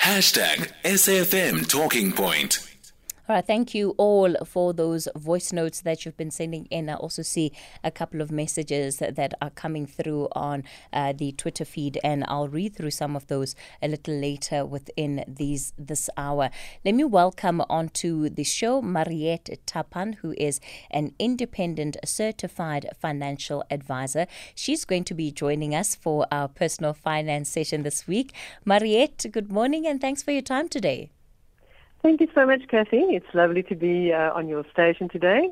Hashtag 0.00 0.72
SAFM 0.82 1.68
Talking 1.68 2.12
Point. 2.12 2.69
Thank 3.30 3.74
you 3.74 3.94
all 3.96 4.34
for 4.44 4.72
those 4.72 5.06
voice 5.14 5.52
notes 5.52 5.82
that 5.82 6.04
you've 6.04 6.16
been 6.16 6.32
sending 6.32 6.66
in. 6.66 6.90
I 6.90 6.94
also 6.94 7.22
see 7.22 7.52
a 7.84 7.90
couple 7.92 8.20
of 8.20 8.32
messages 8.32 8.96
that 8.96 9.34
are 9.40 9.50
coming 9.50 9.86
through 9.86 10.28
on 10.32 10.64
uh, 10.92 11.12
the 11.16 11.30
Twitter 11.32 11.64
feed, 11.64 12.00
and 12.02 12.24
I'll 12.26 12.48
read 12.48 12.74
through 12.74 12.90
some 12.90 13.14
of 13.14 13.28
those 13.28 13.54
a 13.80 13.86
little 13.86 14.14
later 14.14 14.66
within 14.66 15.24
these 15.28 15.72
this 15.78 16.10
hour. 16.16 16.50
Let 16.84 16.96
me 16.96 17.04
welcome 17.04 17.62
onto 17.70 18.28
the 18.28 18.42
show 18.42 18.82
Mariette 18.82 19.64
Tappan, 19.64 20.14
who 20.14 20.34
is 20.36 20.58
an 20.90 21.14
independent 21.20 21.98
certified 22.04 22.88
financial 22.98 23.62
advisor. 23.70 24.26
She's 24.56 24.84
going 24.84 25.04
to 25.04 25.14
be 25.14 25.30
joining 25.30 25.72
us 25.72 25.94
for 25.94 26.26
our 26.32 26.48
personal 26.48 26.94
finance 26.94 27.48
session 27.48 27.84
this 27.84 28.08
week. 28.08 28.34
Mariette, 28.64 29.26
good 29.30 29.52
morning, 29.52 29.86
and 29.86 30.00
thanks 30.00 30.22
for 30.22 30.32
your 30.32 30.42
time 30.42 30.68
today. 30.68 31.10
Thank 32.02 32.20
you 32.20 32.28
so 32.34 32.46
much, 32.46 32.62
Kathy. 32.68 33.02
It's 33.10 33.26
lovely 33.34 33.62
to 33.64 33.74
be 33.74 34.12
uh, 34.12 34.32
on 34.32 34.48
your 34.48 34.64
station 34.72 35.08
today. 35.08 35.50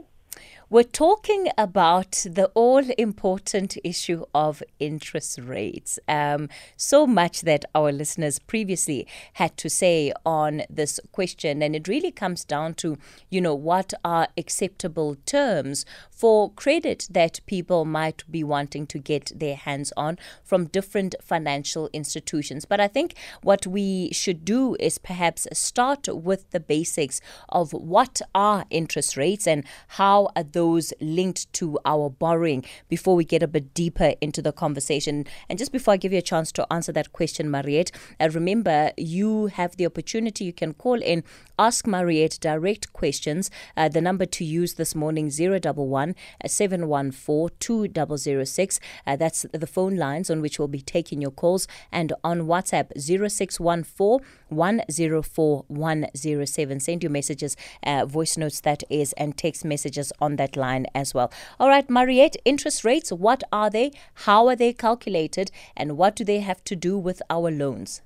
We're 0.70 0.82
talking 0.82 1.48
about 1.56 2.26
the 2.28 2.50
all 2.52 2.84
important 2.98 3.78
issue 3.82 4.26
of 4.34 4.62
interest 4.78 5.38
rates. 5.38 5.98
Um, 6.06 6.50
so 6.76 7.06
much 7.06 7.40
that 7.40 7.64
our 7.74 7.90
listeners 7.90 8.38
previously 8.38 9.06
had 9.32 9.56
to 9.56 9.70
say 9.70 10.12
on 10.26 10.64
this 10.68 11.00
question. 11.10 11.62
And 11.62 11.74
it 11.74 11.88
really 11.88 12.10
comes 12.10 12.44
down 12.44 12.74
to, 12.74 12.98
you 13.30 13.40
know, 13.40 13.54
what 13.54 13.94
are 14.04 14.28
acceptable 14.36 15.16
terms 15.24 15.86
for 16.10 16.52
credit 16.52 17.08
that 17.10 17.40
people 17.46 17.86
might 17.86 18.30
be 18.30 18.44
wanting 18.44 18.86
to 18.88 18.98
get 18.98 19.32
their 19.34 19.56
hands 19.56 19.90
on 19.96 20.18
from 20.44 20.66
different 20.66 21.14
financial 21.22 21.88
institutions. 21.94 22.66
But 22.66 22.78
I 22.78 22.88
think 22.88 23.14
what 23.42 23.66
we 23.66 24.10
should 24.12 24.44
do 24.44 24.76
is 24.78 24.98
perhaps 24.98 25.48
start 25.54 26.08
with 26.14 26.50
the 26.50 26.60
basics 26.60 27.22
of 27.48 27.72
what 27.72 28.20
are 28.34 28.66
interest 28.68 29.16
rates 29.16 29.46
and 29.46 29.64
how 29.96 30.28
are 30.36 30.44
those 30.58 30.92
linked 31.00 31.52
to 31.52 31.78
our 31.84 32.10
borrowing 32.10 32.64
before 32.88 33.14
we 33.14 33.24
get 33.24 33.44
a 33.44 33.46
bit 33.46 33.72
deeper 33.74 34.14
into 34.20 34.42
the 34.42 34.50
conversation. 34.50 35.24
And 35.48 35.56
just 35.56 35.70
before 35.70 35.94
I 35.94 35.96
give 35.96 36.12
you 36.12 36.18
a 36.18 36.30
chance 36.32 36.50
to 36.52 36.66
answer 36.72 36.90
that 36.94 37.12
question, 37.12 37.48
Mariette, 37.48 37.92
uh, 38.18 38.28
remember 38.32 38.90
you 38.96 39.46
have 39.46 39.76
the 39.76 39.86
opportunity, 39.86 40.44
you 40.44 40.52
can 40.52 40.74
call 40.74 41.00
in, 41.00 41.22
ask 41.58 41.86
Mariette 41.86 42.38
direct 42.40 42.92
questions. 42.92 43.50
Uh, 43.76 43.88
the 43.88 44.00
number 44.00 44.26
to 44.26 44.44
use 44.44 44.74
this 44.74 44.94
morning, 44.94 45.30
011 45.30 46.14
714 46.46 47.56
2006. 47.58 48.80
Uh, 49.06 49.16
that's 49.16 49.46
the 49.52 49.66
phone 49.66 49.96
lines 49.96 50.30
on 50.30 50.40
which 50.40 50.58
we'll 50.58 50.68
be 50.68 50.80
taking 50.80 51.20
your 51.20 51.30
calls. 51.30 51.66
And 51.90 52.12
on 52.22 52.42
WhatsApp, 52.42 52.98
0614 52.98 54.26
104 54.48 55.64
107. 55.68 56.80
Send 56.80 57.02
your 57.02 57.10
messages, 57.10 57.56
uh, 57.82 58.06
voice 58.06 58.36
notes, 58.36 58.60
that 58.60 58.82
is, 58.88 59.12
and 59.14 59.36
text 59.36 59.64
messages 59.64 60.12
on 60.20 60.36
that 60.36 60.56
line 60.56 60.86
as 60.94 61.14
well. 61.14 61.32
All 61.58 61.68
right, 61.68 61.88
Mariette, 61.88 62.36
interest 62.44 62.84
rates, 62.84 63.10
what 63.10 63.42
are 63.52 63.70
they? 63.70 63.92
How 64.26 64.46
are 64.48 64.56
they 64.56 64.72
calculated? 64.72 65.50
And 65.76 65.96
what 65.96 66.16
do 66.16 66.24
they 66.24 66.40
have 66.40 66.62
to 66.64 66.76
do 66.76 66.96
with 66.96 67.20
our 67.30 67.50
loans? 67.50 68.02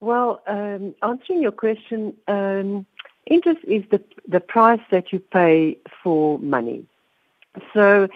Well, 0.00 0.42
um, 0.46 0.94
answering 1.02 1.42
your 1.42 1.52
question, 1.52 2.14
um, 2.28 2.86
interest 3.26 3.60
is 3.64 3.84
the, 3.90 4.02
the 4.28 4.40
price 4.40 4.80
that 4.90 5.12
you 5.12 5.18
pay 5.18 5.76
for 6.02 6.38
money. 6.38 6.84
So 7.74 8.08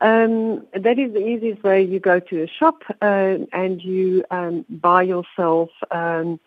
um, 0.00 0.66
that 0.74 0.98
is 0.98 1.12
the 1.12 1.26
easiest 1.26 1.62
way. 1.62 1.82
You 1.82 2.00
go 2.00 2.20
to 2.20 2.42
a 2.42 2.46
shop 2.46 2.82
uh, 3.00 3.38
and 3.52 3.82
you 3.82 4.24
um, 4.30 4.64
buy 4.68 5.02
yourself 5.02 5.70
um, 5.90 6.38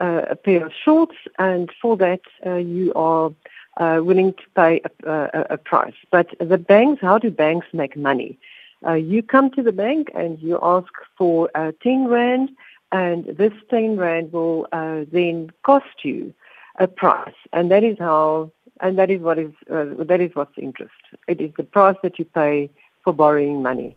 uh, 0.00 0.22
a 0.30 0.36
pair 0.36 0.64
of 0.64 0.72
shorts, 0.84 1.16
and 1.38 1.70
for 1.80 1.96
that 1.96 2.20
uh, 2.46 2.54
you 2.56 2.92
are 2.94 3.32
uh, 3.76 4.00
willing 4.02 4.32
to 4.32 4.42
pay 4.54 4.80
a, 5.04 5.10
a, 5.10 5.46
a, 5.50 5.56
price. 5.58 5.94
But 6.10 6.28
the 6.38 6.58
banks, 6.58 7.00
how 7.00 7.18
do 7.18 7.30
banks 7.30 7.66
make 7.72 7.96
money? 7.96 8.38
Uh, 8.86 8.94
you 8.94 9.22
come 9.22 9.50
to 9.50 9.62
the 9.62 9.72
bank 9.72 10.10
and 10.14 10.38
you 10.40 10.58
ask 10.62 10.88
for 11.16 11.50
uh, 11.54 11.72
10 11.82 12.06
Rand, 12.06 12.50
and 12.92 13.24
this 13.24 13.52
10 13.70 13.96
Rand 13.96 14.32
will 14.32 14.66
uh, 14.72 15.04
then 15.10 15.50
cost 15.62 16.04
you 16.04 16.34
a 16.78 16.88
price. 16.88 17.34
And 17.52 17.70
that 17.70 17.84
is 17.84 17.98
how, 17.98 18.50
and 18.80 18.98
that 18.98 19.10
is 19.10 19.20
what 19.20 19.38
is, 19.38 19.52
uh, 19.70 19.86
that 19.98 20.20
is 20.20 20.34
what's 20.34 20.56
interest. 20.56 20.92
It 21.28 21.40
is 21.40 21.50
the 21.56 21.64
price 21.64 21.96
that 22.02 22.18
you 22.18 22.24
pay 22.24 22.70
for 23.04 23.12
borrowing 23.12 23.62
money. 23.62 23.96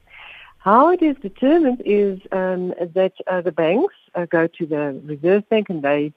How 0.59 0.89
it 0.91 1.01
is 1.01 1.17
determined 1.21 1.81
is 1.85 2.19
um, 2.31 2.73
that 2.93 3.13
uh, 3.27 3.41
the 3.41 3.51
banks 3.51 3.95
go 4.29 4.47
to 4.47 4.65
the 4.65 5.01
Reserve 5.03 5.47
Bank 5.49 5.69
and 5.69 5.81
they 5.81 6.13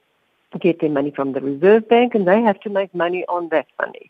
get 0.61 0.79
their 0.79 0.89
money 0.89 1.11
from 1.11 1.33
the 1.33 1.41
Reserve 1.41 1.87
Bank, 1.89 2.15
and 2.15 2.27
they 2.27 2.41
have 2.41 2.59
to 2.61 2.69
make 2.69 2.93
money 2.95 3.25
on 3.27 3.49
that 3.49 3.67
money. 3.79 4.09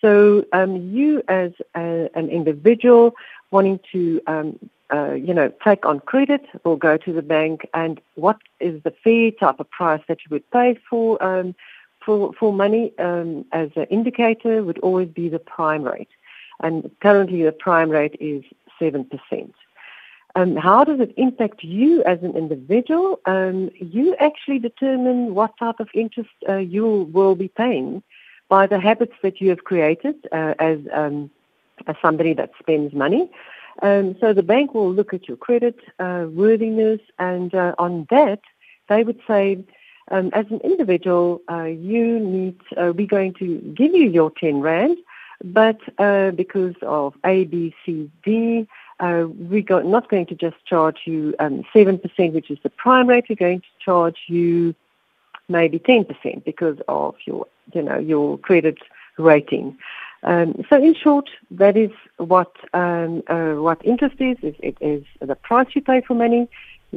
So 0.00 0.44
um, 0.52 0.90
you, 0.90 1.22
as 1.28 1.52
a, 1.74 2.08
an 2.14 2.28
individual 2.28 3.14
wanting 3.50 3.80
to, 3.92 4.20
um, 4.26 4.70
uh, 4.92 5.12
you 5.12 5.34
know, 5.34 5.52
take 5.64 5.84
on 5.86 6.00
credit, 6.00 6.44
or 6.64 6.78
go 6.78 6.96
to 6.96 7.12
the 7.12 7.22
bank, 7.22 7.68
and 7.74 8.00
what 8.14 8.38
is 8.60 8.82
the 8.82 8.94
fair 9.04 9.30
type 9.30 9.60
of 9.60 9.70
price 9.70 10.02
that 10.08 10.18
you 10.22 10.28
would 10.30 10.50
pay 10.50 10.78
for 10.88 11.22
um, 11.22 11.54
for 12.04 12.32
for 12.38 12.52
money 12.52 12.92
um, 12.98 13.44
as 13.52 13.70
an 13.76 13.84
indicator 13.84 14.62
would 14.62 14.78
always 14.78 15.08
be 15.08 15.28
the 15.28 15.38
prime 15.38 15.82
rate, 15.82 16.10
and 16.62 16.90
currently 17.00 17.42
the 17.42 17.52
prime 17.52 17.90
rate 17.90 18.16
is 18.20 18.42
seven 18.78 19.04
percent. 19.04 19.54
Um, 20.36 20.56
how 20.56 20.84
does 20.84 21.00
it 21.00 21.12
impact 21.16 21.64
you 21.64 22.04
as 22.04 22.22
an 22.22 22.36
individual? 22.36 23.18
Um, 23.26 23.70
you 23.80 24.14
actually 24.20 24.60
determine 24.60 25.34
what 25.34 25.56
type 25.58 25.80
of 25.80 25.88
interest 25.92 26.30
uh, 26.48 26.58
you 26.58 27.08
will 27.12 27.34
be 27.34 27.48
paying 27.48 28.02
by 28.48 28.66
the 28.66 28.78
habits 28.78 29.14
that 29.22 29.40
you 29.40 29.48
have 29.48 29.64
created 29.64 30.14
uh, 30.32 30.54
as, 30.58 30.78
um, 30.92 31.30
as 31.86 31.96
somebody 32.00 32.32
that 32.34 32.50
spends 32.60 32.94
money. 32.94 33.30
Um, 33.82 34.16
so 34.20 34.32
the 34.32 34.42
bank 34.42 34.74
will 34.74 34.92
look 34.92 35.14
at 35.14 35.28
your 35.28 35.36
credit 35.36 35.78
uh, 35.98 36.26
worthiness, 36.30 37.00
and 37.18 37.54
uh, 37.54 37.74
on 37.78 38.06
that, 38.10 38.40
they 38.88 39.04
would 39.04 39.20
say, 39.26 39.64
um, 40.10 40.30
as 40.32 40.46
an 40.50 40.60
individual, 40.60 41.40
uh, 41.50 41.64
you 41.64 42.18
need, 42.18 42.60
uh, 42.76 42.92
we're 42.94 43.06
going 43.06 43.34
to 43.34 43.58
give 43.76 43.94
you 43.94 44.08
your 44.08 44.32
10 44.38 44.60
Rand, 44.60 44.98
but 45.42 45.78
because 46.36 46.74
of 46.82 47.14
A, 47.24 47.44
B, 47.44 47.74
C, 47.86 48.10
D, 48.24 48.66
uh, 49.00 49.24
we're 49.28 49.64
not 49.82 50.10
going 50.10 50.26
to 50.26 50.34
just 50.34 50.56
charge 50.66 51.00
you 51.06 51.34
um, 51.38 51.64
7%, 51.74 52.32
which 52.32 52.50
is 52.50 52.58
the 52.62 52.68
prime 52.70 53.08
rate. 53.08 53.24
We're 53.28 53.36
going 53.36 53.60
to 53.60 53.66
charge 53.82 54.18
you 54.26 54.74
maybe 55.48 55.78
10% 55.78 56.44
because 56.44 56.76
of 56.86 57.14
your, 57.24 57.46
you 57.72 57.82
know, 57.82 57.98
your 57.98 58.38
credit 58.38 58.78
rating. 59.18 59.78
Um, 60.22 60.64
so 60.68 60.76
in 60.76 60.94
short, 60.94 61.30
that 61.50 61.76
is 61.76 61.90
what 62.18 62.52
um, 62.74 63.22
uh, 63.26 63.54
what 63.54 63.84
interest 63.84 64.16
is. 64.20 64.36
It 64.42 64.76
is 64.80 65.04
the 65.20 65.34
price 65.34 65.68
you 65.74 65.80
pay 65.80 66.02
for 66.02 66.14
money. 66.14 66.48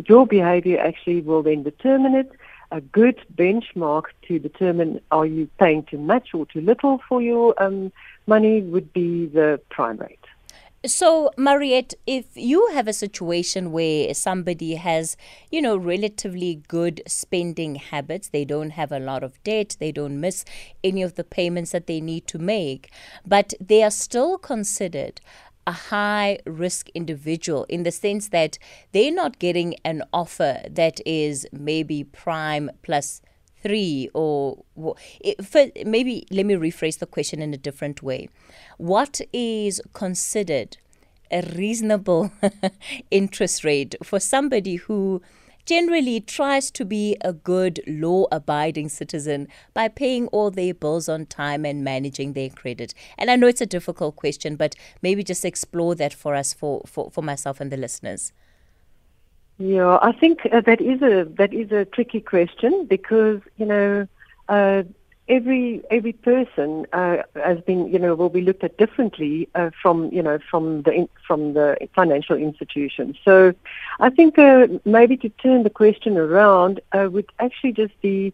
Your 0.07 0.25
behavior 0.27 0.79
actually 0.79 1.21
will 1.21 1.43
then 1.43 1.63
determine 1.63 2.15
it. 2.15 2.31
A 2.71 2.81
good 2.81 3.23
benchmark 3.35 4.05
to 4.27 4.39
determine 4.39 4.99
are 5.11 5.25
you 5.25 5.47
paying 5.59 5.83
too 5.83 5.99
much 5.99 6.33
or 6.33 6.45
too 6.47 6.61
little 6.61 6.99
for 7.07 7.21
your 7.21 7.53
um, 7.61 7.91
money 8.25 8.61
would 8.61 8.91
be 8.91 9.27
the 9.27 9.61
prime 9.69 9.97
rate. 9.97 10.22
So, 10.85 11.31
Mariette, 11.37 11.93
if 12.05 12.25
you 12.35 12.67
have 12.73 12.89
a 12.89 12.93
situation 12.93 13.71
where 13.71 14.13
somebody 14.13 14.75
has, 14.75 15.15
you 15.49 15.61
know, 15.61 15.77
relatively 15.77 16.61
good 16.67 17.01
spending 17.07 17.75
habits, 17.75 18.27
they 18.27 18.43
don't 18.43 18.71
have 18.71 18.91
a 18.91 18.99
lot 18.99 19.23
of 19.23 19.41
debt, 19.45 19.77
they 19.79 19.93
don't 19.93 20.19
miss 20.19 20.43
any 20.83 21.01
of 21.01 21.15
the 21.15 21.23
payments 21.23 21.71
that 21.71 21.87
they 21.87 22.01
need 22.01 22.27
to 22.27 22.37
make, 22.37 22.91
but 23.25 23.53
they 23.61 23.81
are 23.81 23.91
still 23.91 24.37
considered 24.37 25.21
a 25.65 25.71
high 25.71 26.39
risk 26.45 26.89
individual 26.89 27.63
in 27.69 27.83
the 27.83 27.91
sense 27.91 28.27
that 28.29 28.57
they're 28.91 29.13
not 29.13 29.39
getting 29.39 29.75
an 29.85 30.03
offer 30.11 30.63
that 30.69 30.99
is 31.05 31.47
maybe 31.53 32.03
prime 32.03 32.69
plus 32.81 33.21
three 33.61 34.09
or 34.13 34.65
maybe 35.85 36.27
let 36.29 36.45
me 36.45 36.55
rephrase 36.55 36.99
the 36.99 37.05
question 37.05 37.41
in 37.41 37.53
a 37.53 37.57
different 37.57 38.03
way. 38.03 38.27
What 38.77 39.21
is 39.31 39.81
considered 39.93 40.75
a 41.31 41.41
reasonable 41.55 42.31
interest 43.11 43.63
rate 43.63 43.95
for 44.03 44.19
somebody 44.19 44.75
who 44.75 45.21
generally 45.65 46.19
tries 46.19 46.69
to 46.71 46.85
be 46.85 47.15
a 47.21 47.31
good 47.31 47.79
law 47.87 48.25
abiding 48.31 48.89
citizen 48.89 49.47
by 49.73 49.87
paying 49.87 50.27
all 50.27 50.51
their 50.51 50.73
bills 50.73 51.07
on 51.07 51.25
time 51.25 51.65
and 51.65 51.83
managing 51.83 52.33
their 52.33 52.49
credit? 52.49 52.93
And 53.17 53.31
I 53.31 53.35
know 53.35 53.47
it's 53.47 53.61
a 53.61 53.65
difficult 53.65 54.15
question, 54.15 54.55
but 54.55 54.75
maybe 55.01 55.23
just 55.23 55.45
explore 55.45 55.95
that 55.95 56.13
for 56.13 56.35
us, 56.35 56.53
for, 56.53 56.81
for, 56.85 57.09
for 57.11 57.21
myself 57.21 57.61
and 57.61 57.71
the 57.71 57.77
listeners. 57.77 58.33
Yeah, 59.57 59.99
I 60.01 60.11
think 60.11 60.47
uh, 60.51 60.61
that 60.61 60.81
is 60.81 61.01
a 61.03 61.25
that 61.37 61.53
is 61.53 61.71
a 61.71 61.85
tricky 61.85 62.19
question 62.19 62.85
because 62.87 63.39
you 63.57 63.67
know 63.67 64.07
uh, 64.49 64.81
every 65.29 65.81
every 65.89 66.13
person 66.13 66.85
uh, 66.91 67.17
has 67.35 67.59
been 67.61 67.87
you 67.87 67.99
know 67.99 68.13
will 68.15 68.29
be 68.29 68.41
looked 68.41 68.63
at 68.63 68.77
differently 68.77 69.47
uh, 69.55 69.69
from 69.81 70.11
you 70.11 70.21
know 70.21 70.37
from 70.49 70.81
the 70.83 71.07
from 71.25 71.53
the 71.53 71.77
financial 71.95 72.35
institution. 72.35 73.15
So 73.23 73.53
I 73.99 74.09
think 74.09 74.37
uh, 74.37 74.67
maybe 74.85 75.17
to 75.17 75.29
turn 75.29 75.63
the 75.63 75.69
question 75.69 76.17
around 76.17 76.81
uh, 76.91 77.09
would 77.11 77.31
actually 77.39 77.73
just 77.73 77.99
be 78.01 78.33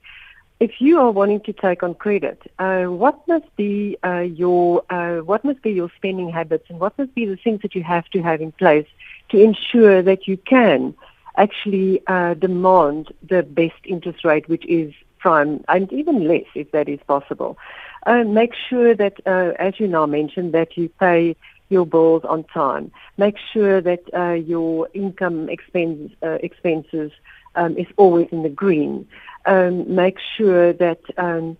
if 0.59 0.81
you 0.81 0.99
are 0.99 1.11
wanting 1.11 1.39
to 1.41 1.53
take 1.53 1.83
on 1.83 1.93
credit, 1.93 2.41
uh, 2.59 2.83
what 2.83 3.25
must 3.29 3.55
be 3.55 3.97
uh, 4.03 4.19
your 4.19 4.83
what 5.23 5.45
must 5.45 5.61
be 5.61 5.71
your 5.71 5.91
spending 5.95 6.29
habits 6.29 6.65
and 6.69 6.79
what 6.79 6.97
must 6.97 7.13
be 7.13 7.25
the 7.25 7.37
things 7.37 7.61
that 7.61 7.75
you 7.75 7.83
have 7.83 8.05
to 8.09 8.21
have 8.21 8.41
in 8.41 8.51
place 8.51 8.87
to 9.29 9.41
ensure 9.41 10.01
that 10.01 10.27
you 10.27 10.37
can 10.37 10.93
actually 11.37 12.01
demand 12.39 13.13
the 13.29 13.43
best 13.43 13.79
interest 13.85 14.25
rate, 14.25 14.49
which 14.49 14.65
is 14.65 14.91
prime, 15.19 15.63
and 15.67 15.91
even 15.93 16.27
less 16.27 16.45
if 16.55 16.71
that 16.71 16.89
is 16.89 16.99
possible. 17.07 17.57
Uh, 18.05 18.23
make 18.23 18.53
sure 18.69 18.95
that, 18.95 19.15
uh, 19.25 19.53
as 19.59 19.79
you 19.79 19.87
now 19.87 20.05
mentioned, 20.05 20.53
that 20.53 20.77
you 20.77 20.89
pay 20.99 21.35
your 21.69 21.85
bills 21.85 22.23
on 22.25 22.43
time. 22.45 22.91
Make 23.17 23.35
sure 23.53 23.81
that 23.81 24.03
uh, 24.13 24.33
your 24.33 24.89
income 24.93 25.49
expense, 25.49 26.11
uh, 26.23 26.37
expenses 26.41 27.11
um, 27.55 27.77
is 27.77 27.87
always 27.97 28.27
in 28.31 28.43
the 28.43 28.49
green. 28.49 29.07
Um, 29.45 29.95
make 29.95 30.17
sure 30.37 30.73
that 30.73 31.01
um, 31.17 31.57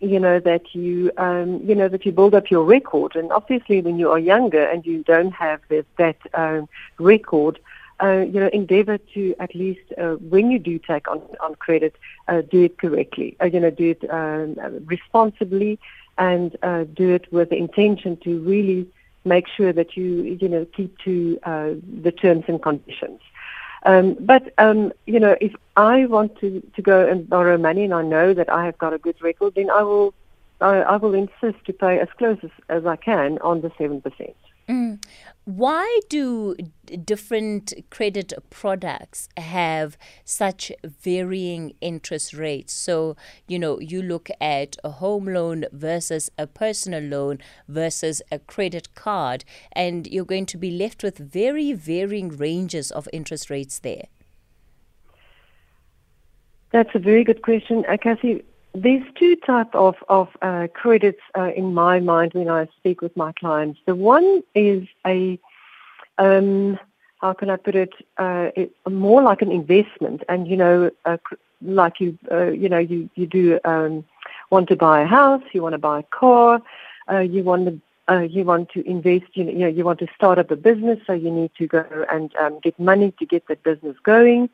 you 0.00 0.20
know 0.20 0.38
that 0.38 0.74
you 0.74 1.10
um, 1.16 1.60
you 1.64 1.74
know 1.74 1.88
that 1.88 2.06
you 2.06 2.12
build 2.12 2.34
up 2.34 2.50
your 2.50 2.64
record. 2.64 3.16
And 3.16 3.32
obviously, 3.32 3.80
when 3.82 3.98
you 3.98 4.10
are 4.10 4.18
younger 4.18 4.64
and 4.64 4.86
you 4.86 5.02
don't 5.02 5.32
have 5.32 5.60
that, 5.68 5.86
that 5.98 6.16
um, 6.34 6.68
record, 6.98 7.58
uh, 8.02 8.24
you 8.32 8.40
know, 8.40 8.50
endeavor 8.52 8.98
to 9.14 9.34
at 9.38 9.54
least, 9.54 9.80
uh, 9.98 10.14
when 10.14 10.50
you 10.50 10.58
do 10.58 10.78
take 10.78 11.08
on, 11.08 11.22
on 11.40 11.54
credit, 11.56 11.94
uh, 12.28 12.40
do 12.42 12.64
it 12.64 12.78
correctly. 12.78 13.36
Uh, 13.40 13.46
you 13.46 13.60
know, 13.60 13.70
do 13.70 13.90
it 13.90 14.10
um, 14.10 14.56
responsibly 14.86 15.78
and 16.18 16.56
uh, 16.62 16.84
do 16.84 17.14
it 17.14 17.30
with 17.32 17.50
the 17.50 17.56
intention 17.56 18.16
to 18.18 18.40
really 18.40 18.86
make 19.24 19.46
sure 19.48 19.72
that 19.72 19.96
you, 19.96 20.22
you 20.40 20.48
know, 20.48 20.64
keep 20.76 20.96
to 20.98 21.38
uh, 21.44 21.70
the 22.02 22.12
terms 22.12 22.44
and 22.48 22.62
conditions. 22.62 23.20
Um, 23.84 24.16
but 24.20 24.52
um, 24.58 24.92
you 25.06 25.18
know, 25.18 25.36
if 25.40 25.54
I 25.76 26.06
want 26.06 26.38
to, 26.40 26.60
to 26.76 26.82
go 26.82 27.06
and 27.06 27.28
borrow 27.28 27.56
money 27.56 27.84
and 27.84 27.94
I 27.94 28.02
know 28.02 28.34
that 28.34 28.52
I 28.52 28.66
have 28.66 28.76
got 28.76 28.92
a 28.92 28.98
good 28.98 29.20
record, 29.22 29.54
then 29.54 29.70
I 29.70 29.82
will 29.82 30.14
I, 30.60 30.80
I 30.80 30.96
will 30.96 31.14
insist 31.14 31.64
to 31.64 31.72
pay 31.72 31.98
as 31.98 32.08
close 32.18 32.38
as, 32.42 32.50
as 32.68 32.84
I 32.84 32.96
can 32.96 33.38
on 33.38 33.62
the 33.62 33.72
seven 33.78 34.00
percent. 34.02 34.36
Mm. 34.68 35.02
Why 35.44 36.00
do 36.08 36.54
different 37.04 37.72
credit 37.90 38.32
products 38.50 39.28
have 39.36 39.96
such 40.24 40.70
varying 40.84 41.74
interest 41.80 42.34
rates? 42.34 42.72
So, 42.72 43.16
you 43.48 43.58
know, 43.58 43.80
you 43.80 44.00
look 44.00 44.28
at 44.40 44.76
a 44.84 44.90
home 44.90 45.24
loan 45.24 45.64
versus 45.72 46.30
a 46.38 46.46
personal 46.46 47.02
loan 47.02 47.38
versus 47.66 48.22
a 48.30 48.38
credit 48.38 48.94
card, 48.94 49.44
and 49.72 50.06
you're 50.06 50.24
going 50.24 50.46
to 50.46 50.56
be 50.56 50.70
left 50.70 51.02
with 51.02 51.18
very 51.18 51.72
varying 51.72 52.28
ranges 52.28 52.92
of 52.92 53.08
interest 53.12 53.50
rates 53.50 53.80
there. 53.80 54.04
That's 56.70 56.94
a 56.94 57.00
very 57.00 57.24
good 57.24 57.42
question, 57.42 57.84
uh, 57.88 57.96
Cassie. 57.96 58.44
There's 58.72 59.02
two 59.16 59.36
type 59.36 59.74
of 59.74 59.96
of 60.08 60.28
uh, 60.42 60.68
credits 60.74 61.20
uh, 61.36 61.50
in 61.56 61.74
my 61.74 61.98
mind 62.00 62.34
when 62.34 62.48
I 62.48 62.68
speak 62.78 63.00
with 63.00 63.16
my 63.16 63.32
clients. 63.32 63.80
The 63.86 63.94
one 63.94 64.42
is 64.54 64.86
a 65.06 65.38
um, 66.18 66.78
how 67.20 67.32
can 67.32 67.50
I 67.50 67.56
put 67.56 67.74
it? 67.74 67.92
Uh, 68.16 68.50
it 68.56 68.72
more 68.88 69.22
like 69.22 69.42
an 69.42 69.50
investment, 69.50 70.22
and 70.28 70.46
you 70.46 70.56
know, 70.56 70.90
like 71.62 72.00
you 72.00 72.18
uh, 72.30 72.46
you 72.46 72.68
know 72.68 72.78
you 72.78 73.10
you 73.16 73.26
do 73.26 73.58
um, 73.64 74.04
want 74.50 74.68
to 74.68 74.76
buy 74.76 75.02
a 75.02 75.06
house, 75.06 75.42
you 75.52 75.62
want 75.62 75.74
to 75.74 75.78
buy 75.78 76.00
a 76.00 76.04
car, 76.04 76.62
uh, 77.10 77.18
you 77.18 77.42
want 77.42 77.66
to 77.66 77.80
uh, 78.10 78.20
you 78.20 78.44
want 78.44 78.70
to 78.70 78.88
invest, 78.88 79.26
you 79.34 79.44
know, 79.44 79.68
you 79.68 79.84
want 79.84 79.98
to 80.00 80.06
start 80.14 80.38
up 80.38 80.50
a 80.50 80.56
business, 80.56 80.98
so 81.06 81.12
you 81.12 81.30
need 81.30 81.50
to 81.56 81.66
go 81.66 81.84
and 82.10 82.34
um, 82.36 82.58
get 82.60 82.78
money 82.78 83.12
to 83.18 83.26
get 83.26 83.46
that 83.48 83.62
business 83.62 83.96
going. 84.02 84.48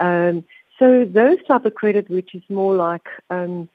Um, 0.00 0.44
so 0.78 1.04
those 1.04 1.38
type 1.46 1.64
of 1.64 1.74
credit, 1.74 2.10
which 2.10 2.34
is 2.34 2.42
more 2.48 2.74
like 2.74 3.06
um, 3.30 3.68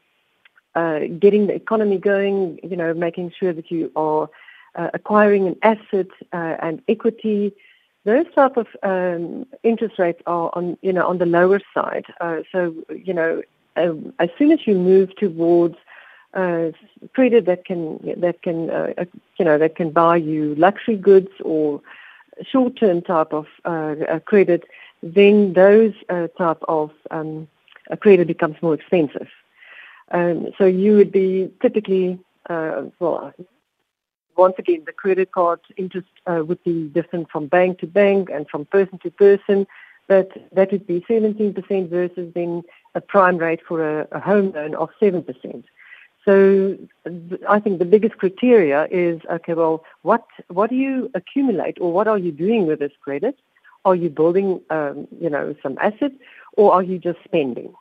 uh, 0.75 0.99
getting 1.19 1.47
the 1.47 1.53
economy 1.55 1.97
going, 1.97 2.59
you 2.63 2.75
know, 2.75 2.93
making 2.93 3.31
sure 3.39 3.53
that 3.53 3.71
you 3.71 3.91
are 3.95 4.29
uh, 4.75 4.89
acquiring 4.93 5.47
an 5.47 5.55
asset 5.63 6.07
uh, 6.33 6.55
and 6.61 6.81
equity. 6.87 7.53
Those 8.05 8.25
type 8.33 8.57
of 8.57 8.67
um, 8.83 9.45
interest 9.63 9.97
rates 9.97 10.21
are 10.25 10.49
on, 10.53 10.77
you 10.81 10.93
know, 10.93 11.07
on 11.07 11.17
the 11.17 11.25
lower 11.25 11.59
side. 11.73 12.05
Uh, 12.21 12.41
so, 12.51 12.73
you 12.89 13.13
know, 13.13 13.41
um, 13.75 14.13
as 14.19 14.29
soon 14.37 14.51
as 14.51 14.65
you 14.67 14.75
move 14.75 15.15
towards 15.15 15.75
uh, 16.33 16.71
credit 17.13 17.45
that 17.45 17.65
can 17.65 17.97
that 18.17 18.41
can 18.43 18.69
uh, 18.69 18.93
you 19.37 19.45
know 19.45 19.57
that 19.57 19.75
can 19.75 19.89
buy 19.89 20.15
you 20.15 20.53
luxury 20.55 20.95
goods 20.95 21.31
or 21.43 21.81
short-term 22.43 23.01
type 23.01 23.33
of 23.33 23.47
credit, 24.25 24.63
then 25.01 25.53
those 25.53 25.93
uh, 26.09 26.27
type 26.37 26.61
of 26.67 26.91
um, 27.11 27.47
credit 27.99 28.27
becomes 28.27 28.55
more 28.61 28.73
expensive. 28.73 29.27
Um, 30.11 30.47
so 30.57 30.65
you 30.65 30.95
would 30.97 31.11
be 31.11 31.51
typically, 31.61 32.19
uh, 32.49 32.83
well, 32.99 33.33
once 34.35 34.55
again, 34.57 34.83
the 34.85 34.93
credit 34.93 35.31
card 35.31 35.59
interest 35.77 36.07
uh, 36.25 36.43
would 36.45 36.63
be 36.63 36.87
different 36.87 37.29
from 37.29 37.47
bank 37.47 37.79
to 37.79 37.87
bank 37.87 38.29
and 38.33 38.47
from 38.49 38.65
person 38.65 38.97
to 38.99 39.11
person, 39.11 39.67
but 40.07 40.31
that 40.53 40.71
would 40.71 40.87
be 40.87 41.01
17% 41.01 41.89
versus 41.89 42.33
then 42.33 42.63
a 42.95 43.01
prime 43.01 43.37
rate 43.37 43.59
for 43.67 44.01
a, 44.01 44.07
a 44.11 44.19
home 44.19 44.51
loan 44.51 44.73
of 44.75 44.89
7%. 45.01 45.63
So 46.25 46.77
I 47.47 47.59
think 47.59 47.79
the 47.79 47.85
biggest 47.85 48.17
criteria 48.17 48.87
is, 48.91 49.21
okay, 49.31 49.53
well, 49.53 49.83
what, 50.01 50.25
what 50.47 50.69
do 50.69 50.75
you 50.75 51.09
accumulate 51.13 51.77
or 51.79 51.93
what 51.93 52.07
are 52.07 52.17
you 52.17 52.31
doing 52.31 52.65
with 52.65 52.79
this 52.79 52.91
credit? 53.01 53.37
Are 53.85 53.95
you 53.95 54.09
building, 54.09 54.61
um, 54.69 55.07
you 55.19 55.29
know, 55.29 55.55
some 55.63 55.77
assets, 55.79 56.15
or 56.53 56.73
are 56.73 56.83
you 56.83 56.99
just 56.99 57.19
spending? 57.23 57.73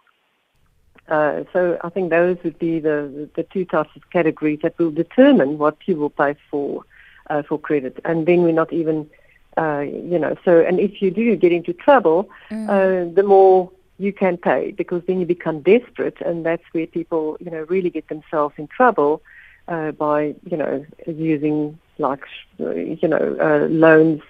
Uh, 1.08 1.44
so 1.52 1.78
I 1.82 1.88
think 1.88 2.10
those 2.10 2.36
would 2.44 2.58
be 2.58 2.80
the, 2.80 3.28
the 3.34 3.42
two 3.42 3.64
types 3.64 3.90
of 3.96 4.10
categories 4.10 4.60
that 4.62 4.78
will 4.78 4.90
determine 4.90 5.58
what 5.58 5.76
you 5.86 5.96
will 5.96 6.10
pay 6.10 6.36
for 6.50 6.84
uh, 7.30 7.42
for 7.42 7.58
credit. 7.58 7.98
And 8.04 8.26
then 8.26 8.42
we're 8.42 8.52
not 8.52 8.72
even, 8.72 9.08
uh, 9.56 9.80
you 9.80 10.18
know, 10.18 10.36
so 10.44 10.60
and 10.60 10.78
if 10.78 11.00
you 11.00 11.10
do 11.10 11.34
get 11.36 11.52
into 11.52 11.72
trouble, 11.72 12.28
mm. 12.50 12.68
Uh, 12.68 13.12
the 13.14 13.22
more 13.22 13.70
you 13.98 14.12
can 14.12 14.36
pay 14.36 14.70
because 14.72 15.02
then 15.06 15.18
you 15.20 15.26
become 15.26 15.60
desperate, 15.60 16.20
and 16.20 16.46
that's 16.46 16.62
where 16.72 16.86
people, 16.86 17.36
you 17.40 17.50
know, 17.50 17.64
really 17.68 17.90
get 17.90 18.08
themselves 18.08 18.54
in 18.56 18.68
trouble 18.68 19.22
uh, 19.66 19.90
by, 19.92 20.34
you 20.44 20.56
know, 20.56 20.84
using 21.06 21.78
like, 21.98 22.24
you 22.58 23.08
know, 23.08 23.36
uh, 23.40 23.66
loans 23.68 24.22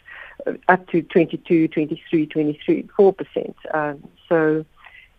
up 0.69 0.89
to 0.89 1.03
22, 1.03 1.69
23, 1.69 2.27
23, 2.27 2.83
4%. 2.99 3.55
Um, 3.75 4.09
so, 4.29 4.65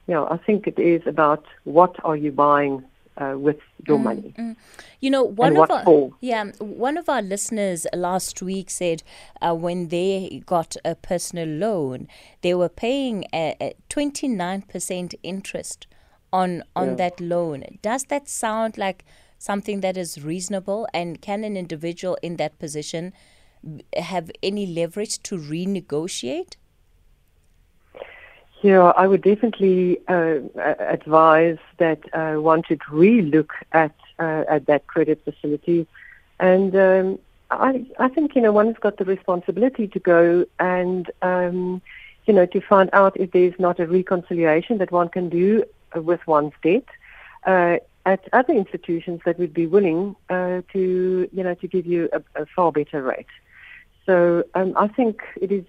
you 0.08 0.14
know, 0.14 0.28
I 0.30 0.38
think 0.38 0.68
it 0.68 0.80
is 0.80 1.06
about 1.06 1.46
what 1.64 1.96
are 2.04 2.16
you 2.16 2.32
buying 2.32 2.84
uh, 3.20 3.36
with 3.38 3.60
your 3.88 4.00
mm, 4.00 4.04
money. 4.04 4.34
Mm. 4.38 4.56
You 5.02 5.10
know, 5.10 5.24
one 5.24 5.58
of 5.58 5.70
our 5.70 5.84
for? 5.84 6.14
yeah, 6.22 6.46
one 6.60 6.98
of 6.98 7.10
our 7.10 7.22
listeners 7.22 7.86
last 7.94 8.42
week 8.42 8.70
said 8.70 9.04
uh, 9.42 9.54
when 9.54 9.90
they 9.90 10.42
got 10.46 10.78
a 10.86 10.96
personal 10.96 11.48
loan, 11.48 12.08
they 12.42 12.54
were 12.54 12.70
paying 12.70 13.26
a 13.34 13.74
twenty 13.90 14.28
nine 14.28 14.62
percent 14.62 15.16
interest 15.22 15.88
on 16.32 16.64
on 16.76 16.90
yeah. 16.90 16.96
that 16.96 17.20
loan. 17.20 17.64
Does 17.82 18.06
that 18.06 18.30
sound 18.30 18.78
like 18.78 19.04
something 19.38 19.82
that 19.82 19.98
is 19.98 20.24
reasonable? 20.24 20.88
And 20.94 21.22
can 21.22 21.44
an 21.44 21.58
individual 21.58 22.18
in 22.22 22.38
that 22.38 22.58
position 22.60 23.14
have 23.96 24.32
any 24.42 24.66
leverage 24.66 25.22
to 25.24 25.38
renegotiate? 25.38 26.56
Yeah, 28.62 28.92
I 28.98 29.08
would 29.08 29.22
definitely 29.22 30.00
uh, 30.08 30.40
advise 30.80 31.58
that 31.78 32.02
uh, 32.14 32.42
one 32.42 32.64
should 32.64 32.82
relook 32.92 33.52
at 33.72 33.96
uh, 34.20 34.44
at 34.50 34.66
that 34.66 34.88
credit 34.88 35.24
facility, 35.24 35.88
and 36.42 36.76
um, 36.76 37.20
I 37.52 37.86
I 38.00 38.10
think 38.10 38.36
you 38.36 38.42
know 38.42 38.52
one's 38.52 38.78
got 38.78 38.98
the 38.98 39.06
responsibility 39.06 39.88
to 39.88 40.00
go 40.00 40.46
and 40.60 41.10
um, 41.22 41.82
you 42.26 42.34
know 42.34 42.46
to 42.48 42.60
find 42.60 42.90
out 42.92 43.18
if 43.18 43.32
there's 43.32 43.58
not 43.60 43.80
a 43.80 43.88
reconciliation 43.88 44.78
that 44.80 44.92
one 44.92 45.08
can 45.08 45.30
do 45.30 45.64
with 45.96 46.26
one's 46.28 46.54
debt 46.62 46.84
uh, 47.46 47.78
at 48.06 48.28
other 48.34 48.54
institutions 48.54 49.22
that 49.26 49.40
would 49.40 49.54
be 49.54 49.68
willing 49.68 50.18
uh, 50.30 50.62
to 50.74 51.30
you 51.32 51.44
know 51.44 51.56
to 51.56 51.68
give 51.68 51.86
you 51.86 52.10
a, 52.12 52.42
a 52.42 52.46
far 52.46 52.74
better 52.74 53.02
rate. 53.02 53.28
So 54.10 54.44
um, 54.56 54.74
I 54.76 54.88
think 54.88 55.22
it 55.40 55.52
is 55.52 55.66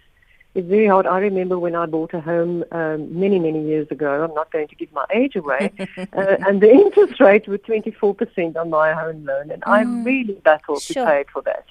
it's 0.54 0.66
very 0.66 0.86
hard. 0.86 1.06
I 1.06 1.18
remember 1.18 1.58
when 1.58 1.76
I 1.76 1.84
bought 1.84 2.14
a 2.14 2.22
home 2.22 2.64
um, 2.72 3.20
many, 3.20 3.38
many 3.38 3.62
years 3.62 3.86
ago. 3.90 4.24
I'm 4.24 4.34
not 4.34 4.50
going 4.50 4.66
to 4.68 4.74
give 4.74 4.90
my 4.92 5.04
age 5.12 5.36
away. 5.36 5.70
uh, 5.78 6.36
and 6.46 6.62
the 6.62 6.70
interest 6.70 7.20
rate 7.20 7.46
was 7.46 7.60
24% 7.60 8.56
on 8.56 8.70
my 8.70 8.94
home 8.94 9.26
loan. 9.26 9.50
And 9.50 9.62
mm. 9.62 9.68
I 9.70 9.82
really 9.82 10.32
battled 10.42 10.82
sure. 10.82 11.04
to 11.04 11.10
pay 11.10 11.24
for 11.30 11.42
that. 11.42 11.66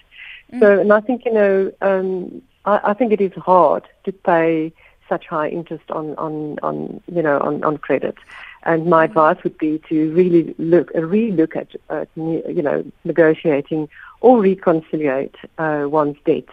Mm. 0.54 0.60
So, 0.60 0.80
and 0.80 0.94
I 0.94 1.02
think, 1.02 1.26
you 1.26 1.34
know, 1.34 1.72
um, 1.82 2.42
I, 2.66 2.92
I 2.92 2.94
think 2.94 3.12
it 3.12 3.20
is 3.20 3.34
hard 3.34 3.86
to 4.06 4.12
pay 4.12 4.72
such 5.10 5.26
high 5.26 5.50
interest 5.50 5.90
on, 5.90 6.16
on, 6.16 6.60
on 6.62 7.02
you 7.12 7.24
know, 7.24 7.40
on, 7.40 7.64
on 7.64 7.80
credit. 7.80 8.16
And 8.64 8.86
my 8.86 9.06
advice 9.06 9.44
would 9.44 9.58
be 9.58 9.82
to 9.90 10.12
really 10.14 10.54
look, 10.58 10.92
uh, 10.96 11.02
re-look 11.02 11.56
at, 11.56 11.70
uh, 11.90 12.06
you 12.16 12.62
know, 12.62 12.86
negotiating 13.04 13.90
or 14.22 14.42
reconciliate 14.42 15.36
uh, 15.58 15.86
one's 15.88 16.18
debt 16.26 16.46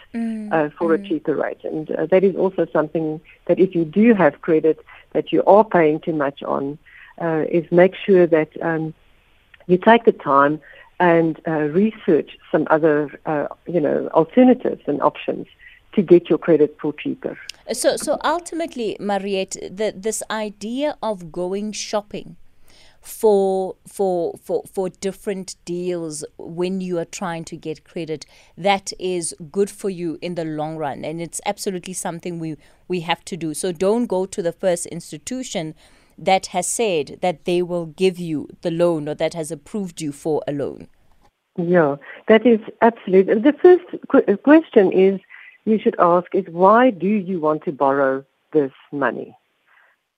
Mm, 0.46 0.52
uh, 0.52 0.70
for 0.78 0.94
a 0.94 0.99
cheaper 0.99 1.35
rate. 1.35 1.62
And 1.64 1.90
uh, 1.90 2.06
that 2.06 2.23
is 2.25 2.37
also 2.37 2.66
something 2.73 3.20
that 3.46 3.58
if 3.58 3.75
you 3.75 3.85
do 3.85 4.14
have 4.14 4.40
credit 4.42 4.78
that 5.12 5.32
you 5.32 5.42
are 5.44 5.64
paying 5.64 6.00
too 6.00 6.12
much 6.12 6.42
on, 6.42 6.78
uh, 7.20 7.44
is 7.50 7.64
make 7.70 7.94
sure 7.94 8.26
that 8.26 8.50
um, 8.62 8.94
you 9.66 9.78
take 9.78 10.04
the 10.04 10.12
time 10.12 10.61
and 11.00 11.40
uh, 11.46 11.68
research 11.82 12.38
some 12.52 12.66
other, 12.70 13.18
uh, 13.26 13.49
you 13.66 13.80
know, 13.80 14.08
alternatives 14.08 14.82
and 14.87 15.00
options 15.02 15.46
to 15.94 16.02
get 16.02 16.28
your 16.28 16.38
credit 16.38 16.76
for 16.80 16.92
cheaper. 16.92 17.38
So, 17.73 17.96
so 17.96 18.18
ultimately, 18.23 18.96
Mariette, 19.00 19.56
the, 19.70 19.92
this 19.96 20.23
idea 20.30 20.96
of 21.02 21.32
going 21.32 21.73
shopping 21.73 22.37
for 23.07 23.77
for 23.87 24.35
for 24.43 24.65
for 24.73 24.89
different 24.89 25.55
deals 25.65 26.25
when 26.39 26.81
you 26.81 26.99
are 26.99 27.05
trying 27.05 27.45
to 27.45 27.57
get 27.57 27.85
credit 27.85 28.27
that 28.59 28.93
is 28.99 29.33
good 29.53 29.71
for 29.71 29.89
you 29.89 30.19
in 30.21 30.35
the 30.35 30.45
long 30.45 30.77
run 30.77 31.05
and 31.05 31.21
it's 31.21 31.41
absolutely 31.47 31.93
something 31.93 32.41
we 32.41 32.57
we 32.89 33.01
have 33.01 33.25
to 33.25 33.37
do 33.37 33.55
so 33.55 33.71
don't 33.71 34.07
go 34.07 34.27
to 34.27 34.43
the 34.43 34.53
first 34.53 34.87
institution 34.87 35.73
that 36.19 36.47
has 36.47 36.67
said 36.67 37.19
that 37.23 37.45
they 37.45 37.63
will 37.63 37.87
give 37.87 38.19
you 38.19 38.49
the 38.63 38.71
loan 38.73 39.09
or 39.09 39.15
that 39.15 39.35
has 39.35 39.53
approved 39.53 40.01
you 40.01 40.11
for 40.11 40.43
a 40.49 40.53
loan 40.53 40.89
Yeah, 41.59 41.97
that 42.29 42.45
is 42.45 42.61
absolute. 42.83 43.43
The 43.43 43.55
first 43.63 43.85
qu- 44.09 44.37
question 44.37 44.93
is 44.93 45.21
you 45.65 45.79
should 45.79 45.97
ask 45.99 46.35
is 46.35 46.45
why 46.51 46.91
do 46.91 47.07
you 47.09 47.41
want 47.41 47.65
to 47.65 47.73
borrow 47.73 48.25
this 48.53 48.73
money? 48.93 49.37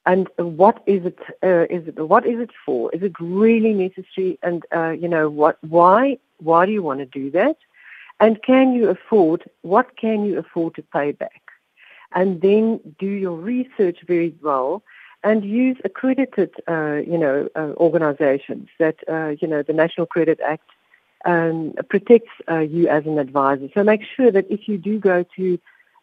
And 0.08 0.26
what 0.38 0.82
is 0.86 1.04
it? 1.04 1.18
Uh, 1.42 1.66
is 1.68 1.86
it 1.86 2.00
what 2.00 2.24
is 2.24 2.40
it 2.40 2.50
for? 2.64 2.90
Is 2.94 3.02
it 3.02 3.12
really 3.20 3.74
necessary? 3.74 4.38
And 4.42 4.64
uh, 4.74 4.92
you 5.02 5.06
know 5.06 5.28
what? 5.28 5.58
Why? 5.62 6.16
Why 6.38 6.64
do 6.64 6.72
you 6.72 6.82
want 6.82 7.00
to 7.00 7.04
do 7.04 7.30
that? 7.32 7.58
And 8.18 8.42
can 8.42 8.72
you 8.72 8.88
afford? 8.88 9.50
What 9.60 9.98
can 9.98 10.24
you 10.24 10.38
afford 10.38 10.76
to 10.76 10.82
pay 10.82 11.12
back? 11.12 11.42
And 12.14 12.40
then 12.40 12.80
do 12.98 13.06
your 13.06 13.36
research 13.36 13.98
very 14.06 14.34
well 14.42 14.82
and 15.24 15.44
use 15.44 15.76
accredited, 15.84 16.54
uh, 16.66 17.00
you 17.06 17.18
know, 17.18 17.50
uh, 17.54 17.72
organizations 17.76 18.68
that 18.78 18.96
uh, 19.10 19.34
you 19.42 19.46
know 19.46 19.62
the 19.62 19.74
National 19.74 20.06
Credit 20.06 20.40
Act 20.40 20.70
um, 21.26 21.74
protects 21.90 22.32
uh, 22.50 22.60
you 22.60 22.88
as 22.88 23.04
an 23.04 23.18
advisor. 23.18 23.68
So 23.74 23.84
make 23.84 24.04
sure 24.16 24.30
that 24.30 24.50
if 24.50 24.68
you 24.68 24.78
do 24.78 24.98
go 24.98 25.26
to 25.36 25.58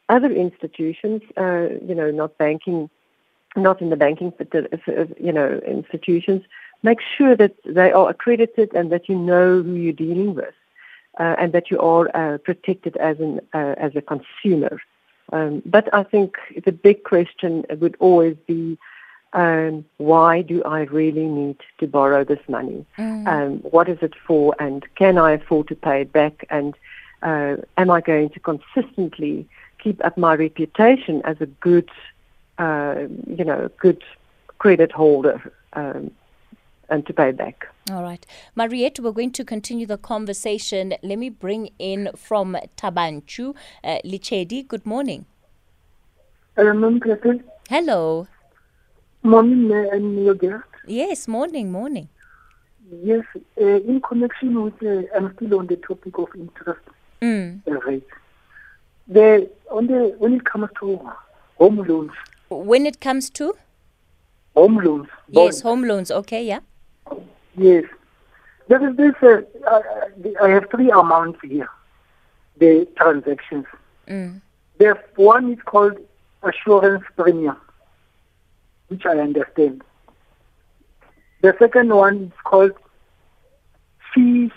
other 0.09 0.31
institutions, 0.31 1.23
you 1.35 1.95
know, 1.95 2.11
not 2.11 2.37
banking, 2.37 2.91
not 3.55 3.81
in 3.81 3.89
the 3.89 3.95
banking, 3.95 4.33
but 4.37 4.51
the, 4.51 5.13
you 5.19 5.31
know, 5.31 5.59
institutions, 5.65 6.43
make 6.83 6.99
sure 7.17 7.35
that 7.35 7.55
they 7.65 7.91
are 7.91 8.09
accredited 8.09 8.73
and 8.73 8.91
that 8.91 9.09
you 9.09 9.15
know 9.15 9.61
who 9.61 9.73
you're 9.73 9.93
dealing 9.93 10.35
with, 10.35 10.53
uh, 11.19 11.35
and 11.37 11.53
that 11.53 11.71
you 11.71 11.79
are 11.79 12.09
uh, 12.15 12.37
protected 12.39 12.97
as 12.97 13.19
an 13.19 13.39
uh, 13.53 13.75
as 13.77 13.95
a 13.95 14.01
consumer. 14.01 14.81
Um, 15.33 15.63
but 15.65 15.91
I 15.93 16.03
think 16.03 16.35
the 16.65 16.71
big 16.71 17.03
question 17.03 17.65
would 17.79 17.95
always 17.99 18.37
be 18.45 18.77
um, 19.33 19.83
why 19.97 20.41
do 20.41 20.63
I 20.63 20.81
really 20.81 21.25
need 21.25 21.57
to 21.79 21.87
borrow 21.87 22.23
this 22.23 22.39
money? 22.47 22.85
Um, 23.27 23.57
what 23.59 23.89
is 23.89 23.97
it 24.01 24.13
for, 24.25 24.55
and 24.59 24.85
can 24.95 25.17
I 25.17 25.31
afford 25.33 25.67
to 25.69 25.75
pay 25.75 26.01
it 26.01 26.13
back? 26.13 26.45
And 26.49 26.73
uh, 27.21 27.57
am 27.77 27.89
I 27.89 28.01
going 28.01 28.29
to 28.29 28.39
consistently 28.39 29.47
keep 29.83 30.03
up 30.05 30.17
my 30.17 30.35
reputation 30.35 31.21
as 31.25 31.37
a 31.41 31.45
good, 31.45 31.89
uh, 32.57 33.07
you 33.27 33.43
know, 33.43 33.69
good 33.79 34.03
credit 34.57 34.91
holder 34.91 35.41
um, 35.73 36.11
and 36.89 37.05
to 37.07 37.13
pay 37.13 37.31
back? 37.31 37.67
all 37.91 38.01
right 38.01 38.25
mariette 38.55 38.99
we're 38.99 39.11
going 39.11 39.29
to 39.31 39.45
continue 39.45 39.85
the 39.85 39.97
conversation 39.97 40.95
let 41.03 41.19
me 41.19 41.29
bring 41.29 41.69
in 41.77 42.09
from 42.15 42.57
Thaba 42.77 43.11
Nchu 43.13 43.55
uh, 43.83 43.99
lichedi 44.03 44.67
good 44.67 44.87
morning 44.87 45.25
Hello, 46.55 46.73
Ma'am 46.73 46.99
Clayton. 46.99 47.43
hello 47.69 48.27
Morning, 49.21 49.71
and 49.71 50.25
your 50.25 50.33
guest. 50.33 50.63
yes 50.87 51.27
morning 51.27 51.71
morning 51.71 52.09
Yes, 53.03 53.25
uh, 53.59 53.65
in 53.65 53.99
connection 54.01 54.61
with, 54.61 54.81
uh, 54.83 55.03
I'm 55.15 55.33
still 55.35 55.57
on 55.59 55.67
the 55.67 55.75
topic 55.75 56.17
of 56.19 56.27
interest 56.35 56.81
mm. 57.21 57.59
uh, 57.67 57.71
rates. 57.79 58.11
The, 59.07 59.49
on 59.71 59.87
the, 59.87 60.15
when 60.19 60.33
it 60.35 60.45
comes 60.45 60.69
to 60.81 61.11
home 61.57 61.77
loans, 61.87 62.11
when 62.49 62.85
it 62.85 62.99
comes 63.01 63.29
to 63.31 63.53
home 64.53 64.77
loans, 64.77 65.07
yes 65.29 65.61
home 65.61 65.83
loans 65.83 66.11
okay 66.11 66.43
yeah 66.45 66.59
yes. 67.57 67.83
There 68.67 68.89
is 68.89 68.97
this, 68.97 69.13
uh, 69.21 69.41
I, 69.67 70.45
I 70.45 70.49
have 70.49 70.69
three 70.71 70.89
amounts 70.89 71.39
here, 71.43 71.69
the 72.57 72.87
transactions. 72.97 73.65
mm. 74.07 74.41
The 74.79 74.99
one 75.15 75.53
is 75.53 75.59
called 75.65 75.97
assurance 76.41 77.03
premium, 77.15 77.57
which 78.87 79.05
I 79.05 79.19
understand. 79.19 79.83
The 81.41 81.55
second 81.59 81.93
one 81.93 82.23
is 82.23 82.39
called 82.43 82.71
fees, 84.13 84.51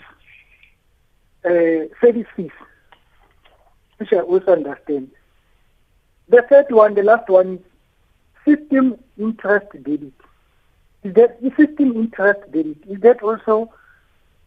uh, 1.45 1.85
service 2.01 2.27
fees, 2.35 2.51
which 3.97 4.11
I 4.11 4.21
also 4.21 4.53
understand. 4.53 5.11
The 6.29 6.43
third 6.49 6.71
one, 6.71 6.95
the 6.95 7.03
last 7.03 7.29
one, 7.29 7.59
system 8.45 8.97
interest 9.17 9.67
debit. 9.73 10.13
Is 11.03 11.13
that 11.15 11.39
system 11.57 11.95
interest 11.95 12.39
debit? 12.51 12.77
Is 12.87 12.99
that 13.01 13.21
also 13.21 13.71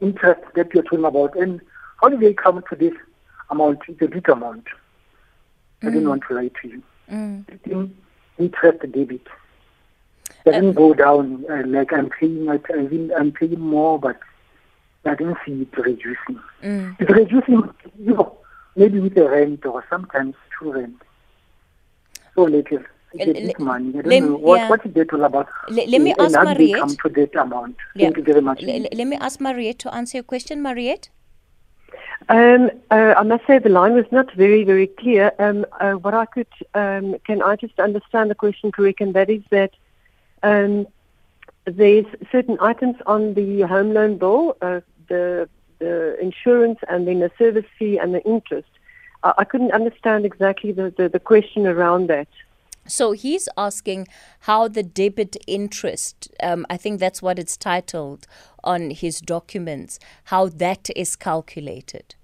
interest 0.01 0.43
that 0.55 0.73
you're 0.75 0.83
talking 0.83 1.05
about? 1.05 1.37
And 1.37 1.61
how 2.01 2.09
do 2.09 2.19
they 2.19 2.35
come 2.35 2.63
to 2.69 2.77
this 2.77 2.95
amount? 3.51 3.81
It's 3.89 4.03
a 4.03 4.09
big 4.09 4.29
amount. 4.29 4.67
I 5.83 5.87
didn't 5.87 6.09
want 6.09 6.23
to 6.29 6.35
lie 6.35 6.51
to 6.63 6.69
you. 6.69 6.83
Mm. 7.11 7.51
System 7.51 7.97
interest 8.39 8.81
debit 8.81 9.27
doesn't 10.45 10.73
go 10.75 10.95
down. 10.95 11.45
Uh, 11.51 11.63
like 11.67 11.93
I'm 11.93 12.11
paying, 12.11 12.49
I 12.49 12.59
I'm 13.17 13.33
paying 13.33 13.61
more, 13.61 13.99
but 13.99 14.19
I 15.05 15.15
don't 15.15 15.37
see 15.45 15.63
it 15.63 15.77
reducing. 15.77 16.41
Mm. 16.63 16.97
It's 17.01 17.11
reducing, 17.11 17.71
you 17.99 18.15
know, 18.15 18.37
maybe 18.77 19.01
with 19.01 19.17
a 19.19 19.29
rent 19.29 19.65
or 19.67 19.85
sometimes 19.91 20.35
two 20.59 20.73
rent. 20.73 21.03
So 22.35 22.45
little. 22.45 22.83
It's 23.15 23.39
a 23.39 23.47
big 23.47 23.59
money. 23.59 23.89
I 23.91 23.93
don't 23.93 24.07
lem- 24.07 24.27
know 24.31 24.37
what, 24.37 24.57
yeah. 24.57 24.69
what 24.71 24.87
is 24.87 24.95
that 24.95 25.13
all 25.13 25.25
about. 25.25 25.49
Le- 25.69 25.87
let 25.87 26.01
me 26.01 26.13
And 26.13 26.21
ask 26.21 26.35
how 26.35 26.45
Mariette. 26.45 26.79
come 26.81 26.97
to 26.97 27.09
that 27.09 27.35
amount? 27.37 27.77
Yeah. 27.95 28.07
Thank 28.07 28.17
you 28.19 28.23
very 28.25 28.41
much. 28.41 28.63
Le- 28.63 28.73
le- 28.73 28.89
let 28.95 29.07
me 29.07 29.17
ask 29.17 29.41
Mariette 29.41 29.79
to 29.81 29.95
answer 29.95 30.19
your 30.19 30.25
question, 30.25 30.63
Mariette. 30.63 31.09
Um, 32.29 32.71
uh, 32.91 33.15
I 33.17 33.23
must 33.25 33.47
say 33.47 33.59
the 33.59 33.69
line 33.69 33.95
was 33.95 34.07
not 34.13 34.33
very, 34.35 34.65
very 34.65 34.87
clear. 34.87 35.33
Um, 35.39 35.67
uh, 35.81 35.93
what 35.95 36.15
I 36.15 36.25
could, 36.25 36.47
um, 36.75 37.17
can 37.27 37.43
I 37.43 37.57
just 37.57 37.79
understand 37.81 38.31
the 38.31 38.35
question 38.35 38.71
correct? 38.73 39.01
And 39.01 39.13
that 39.15 39.29
is 39.29 39.43
that 39.51 39.73
um, 40.43 40.87
there's 41.65 42.07
certain 42.31 42.59
items 42.61 42.97
on 43.07 43.35
the 43.35 43.63
home 43.63 43.93
loan 43.93 44.19
bill, 44.19 44.57
uh, 44.63 44.81
the 45.09 45.49
the 45.81 46.17
insurance, 46.21 46.79
and 46.89 47.09
then 47.09 47.19
the 47.19 47.31
service 47.37 47.65
fee 47.77 47.99
and 47.99 48.15
the 48.15 48.23
interest. 48.23 48.69
I, 49.25 49.35
I 49.39 49.45
couldn't 49.45 49.73
understand 49.73 50.25
exactly 50.25 50.71
the, 50.71 50.95
the, 50.97 51.09
the 51.09 51.19
question 51.19 51.67
around 51.67 52.07
that. 52.09 52.29
So 52.87 53.13
he's 53.13 53.49
asking 53.57 54.09
how 54.41 54.69
the 54.69 54.83
debit 54.83 55.37
interest, 55.47 56.29
um, 56.43 56.67
I 56.69 56.77
think 56.77 56.99
that's 56.99 57.23
what 57.23 57.39
it's 57.39 57.57
titled 57.57 58.27
on 58.65 58.91
his 58.91 59.21
documents, 59.21 59.99
how 60.25 60.49
that 60.49 60.91
is 60.97 61.17
calculated. 61.17 62.15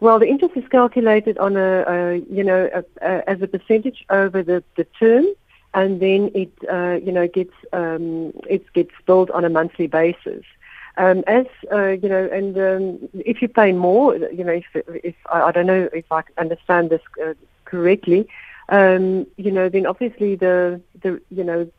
Well, 0.00 0.18
the 0.18 0.26
interest 0.26 0.56
is 0.56 0.68
calculated 0.68 1.38
on 1.38 1.56
a, 1.56 1.84
a 1.86 2.16
you 2.30 2.44
know, 2.44 2.68
a, 2.74 2.84
a, 3.02 3.30
as 3.30 3.40
a 3.40 3.46
percentage 3.46 4.04
over 4.10 4.42
the, 4.42 4.62
the 4.76 4.84
term, 4.84 5.26
and 5.72 6.00
then 6.00 6.30
it, 6.34 6.52
uh, 6.70 6.98
you 7.02 7.12
know, 7.12 7.26
gets 7.28 7.54
um, 7.72 8.32
it 8.48 8.70
gets 8.72 8.92
billed 9.06 9.30
on 9.30 9.44
a 9.44 9.50
monthly 9.50 9.86
basis. 9.86 10.44
Um, 10.98 11.24
as 11.26 11.46
uh, 11.72 11.88
you 11.88 12.08
know, 12.08 12.28
and 12.32 12.56
um, 12.56 13.08
if 13.14 13.42
you 13.42 13.48
pay 13.48 13.72
more, 13.72 14.16
you 14.16 14.44
know, 14.44 14.52
if, 14.52 14.66
if 14.74 15.14
I, 15.30 15.42
I 15.42 15.52
don't 15.52 15.66
know 15.66 15.88
if 15.92 16.10
I 16.10 16.22
understand 16.38 16.90
this 16.90 17.02
uh, 17.22 17.34
correctly, 17.66 18.28
um, 18.68 19.26
you 19.36 19.50
know, 19.50 19.68
then 19.68 19.86
obviously 19.86 20.34
the 20.36 20.80
the 21.02 21.20
you 21.30 21.44
know 21.44 21.70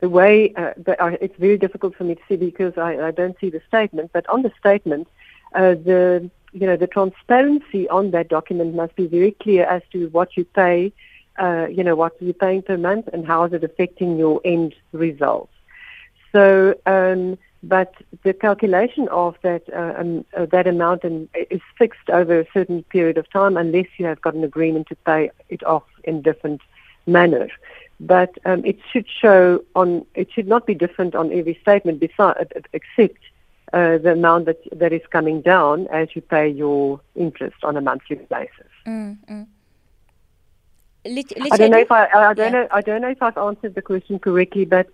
the 0.00 0.08
way 0.08 0.52
uh, 0.56 0.72
but 0.76 1.00
I, 1.00 1.18
it's 1.20 1.36
very 1.38 1.58
difficult 1.58 1.96
for 1.96 2.04
me 2.04 2.14
to 2.14 2.20
see 2.28 2.36
because 2.36 2.78
I, 2.78 3.08
I 3.08 3.10
don't 3.10 3.36
see 3.40 3.50
the 3.50 3.60
statement. 3.68 4.10
But 4.12 4.28
on 4.28 4.42
the 4.42 4.52
statement, 4.58 5.08
uh, 5.54 5.74
the 5.74 6.30
you 6.52 6.66
know 6.66 6.76
the 6.76 6.86
transparency 6.86 7.88
on 7.88 8.10
that 8.12 8.28
document 8.28 8.74
must 8.74 8.96
be 8.96 9.06
very 9.06 9.32
clear 9.32 9.64
as 9.64 9.82
to 9.92 10.08
what 10.08 10.36
you 10.36 10.44
pay, 10.44 10.92
uh, 11.38 11.66
you 11.70 11.84
know 11.84 11.94
what 11.94 12.12
you're 12.20 12.34
paying 12.34 12.62
per 12.62 12.76
month 12.76 13.08
and 13.12 13.26
how 13.26 13.44
is 13.44 13.52
it 13.52 13.64
affecting 13.64 14.16
your 14.16 14.40
end 14.44 14.74
results. 14.92 15.52
So, 16.32 16.74
um, 16.86 17.38
but 17.62 17.94
the 18.22 18.32
calculation 18.32 19.08
of 19.08 19.36
that 19.42 19.62
uh, 19.74 19.94
um, 20.00 20.24
uh, 20.36 20.46
that 20.46 20.66
amount 20.66 21.04
and 21.04 21.28
is 21.50 21.60
fixed 21.76 22.08
over 22.10 22.40
a 22.40 22.46
certain 22.52 22.82
period 22.84 23.18
of 23.18 23.30
time, 23.30 23.56
unless 23.56 23.86
you 23.96 24.06
have 24.06 24.20
got 24.20 24.34
an 24.34 24.44
agreement 24.44 24.86
to 24.88 24.96
pay 24.96 25.30
it 25.48 25.64
off 25.64 25.84
in 26.04 26.22
different 26.22 26.60
manner. 27.06 27.48
but 28.00 28.38
um, 28.44 28.64
it 28.64 28.78
should 28.92 29.06
show 29.08 29.62
on. 29.74 30.04
It 30.14 30.30
should 30.32 30.46
not 30.46 30.66
be 30.66 30.74
different 30.74 31.14
on 31.14 31.32
every 31.32 31.58
statement, 31.60 32.02
except 32.02 33.18
uh, 33.72 33.98
the 33.98 34.12
amount 34.12 34.46
that 34.46 34.60
that 34.72 34.92
is 34.92 35.02
coming 35.10 35.40
down 35.40 35.86
as 35.88 36.08
you 36.14 36.22
pay 36.22 36.48
your 36.48 37.00
interest 37.16 37.56
on 37.64 37.76
a 37.76 37.80
monthly 37.80 38.16
basis. 38.16 38.72
Mm-hmm. 38.86 39.42
I 41.04 41.56
don't 41.56 41.70
know 41.70 41.78
if 41.78 41.90
I, 41.90 42.06
I 42.06 42.34
don't 42.34 42.52
yeah. 42.52 42.60
know 42.60 42.68
I 42.70 42.80
don't 42.80 43.00
know 43.00 43.08
if 43.08 43.22
I've 43.22 43.38
answered 43.38 43.74
the 43.74 43.82
question 43.82 44.18
correctly, 44.18 44.64
but 44.64 44.88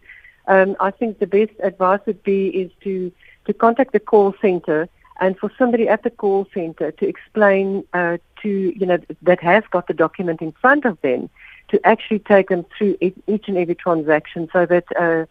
um, 0.47 0.77
I 0.81 0.91
think 0.91 1.19
the 1.19 1.27
best 1.27 1.53
advice 1.63 2.01
would 2.07 2.23
be 2.23 2.49
is 2.49 2.71
to 2.83 3.13
to 3.47 3.53
contact 3.53 3.93
the 3.93 4.01
call 4.01 4.35
center 4.41 4.89
and 5.21 5.39
for 5.39 5.51
somebody 5.59 5.89
at 5.89 6.03
the 6.03 6.11
call 6.11 6.47
center 6.53 6.91
to 6.91 7.07
explain 7.07 7.85
uh, 7.93 8.19
to 8.43 8.49
you 8.49 8.87
know 8.87 8.99
that 9.23 9.41
has 9.41 9.65
got 9.71 9.87
the 9.87 9.95
document 9.95 10.43
in 10.43 10.53
front 10.53 10.85
of 10.85 11.01
them 11.03 11.31
to 11.69 11.85
actually 11.87 12.19
take 12.19 12.49
them 12.49 12.65
through 12.77 12.97
each 13.01 13.49
and 13.49 13.57
every 13.57 13.75
transaction 13.75 14.49
so 14.53 14.67
that 14.67 14.85
uh, 14.99 15.25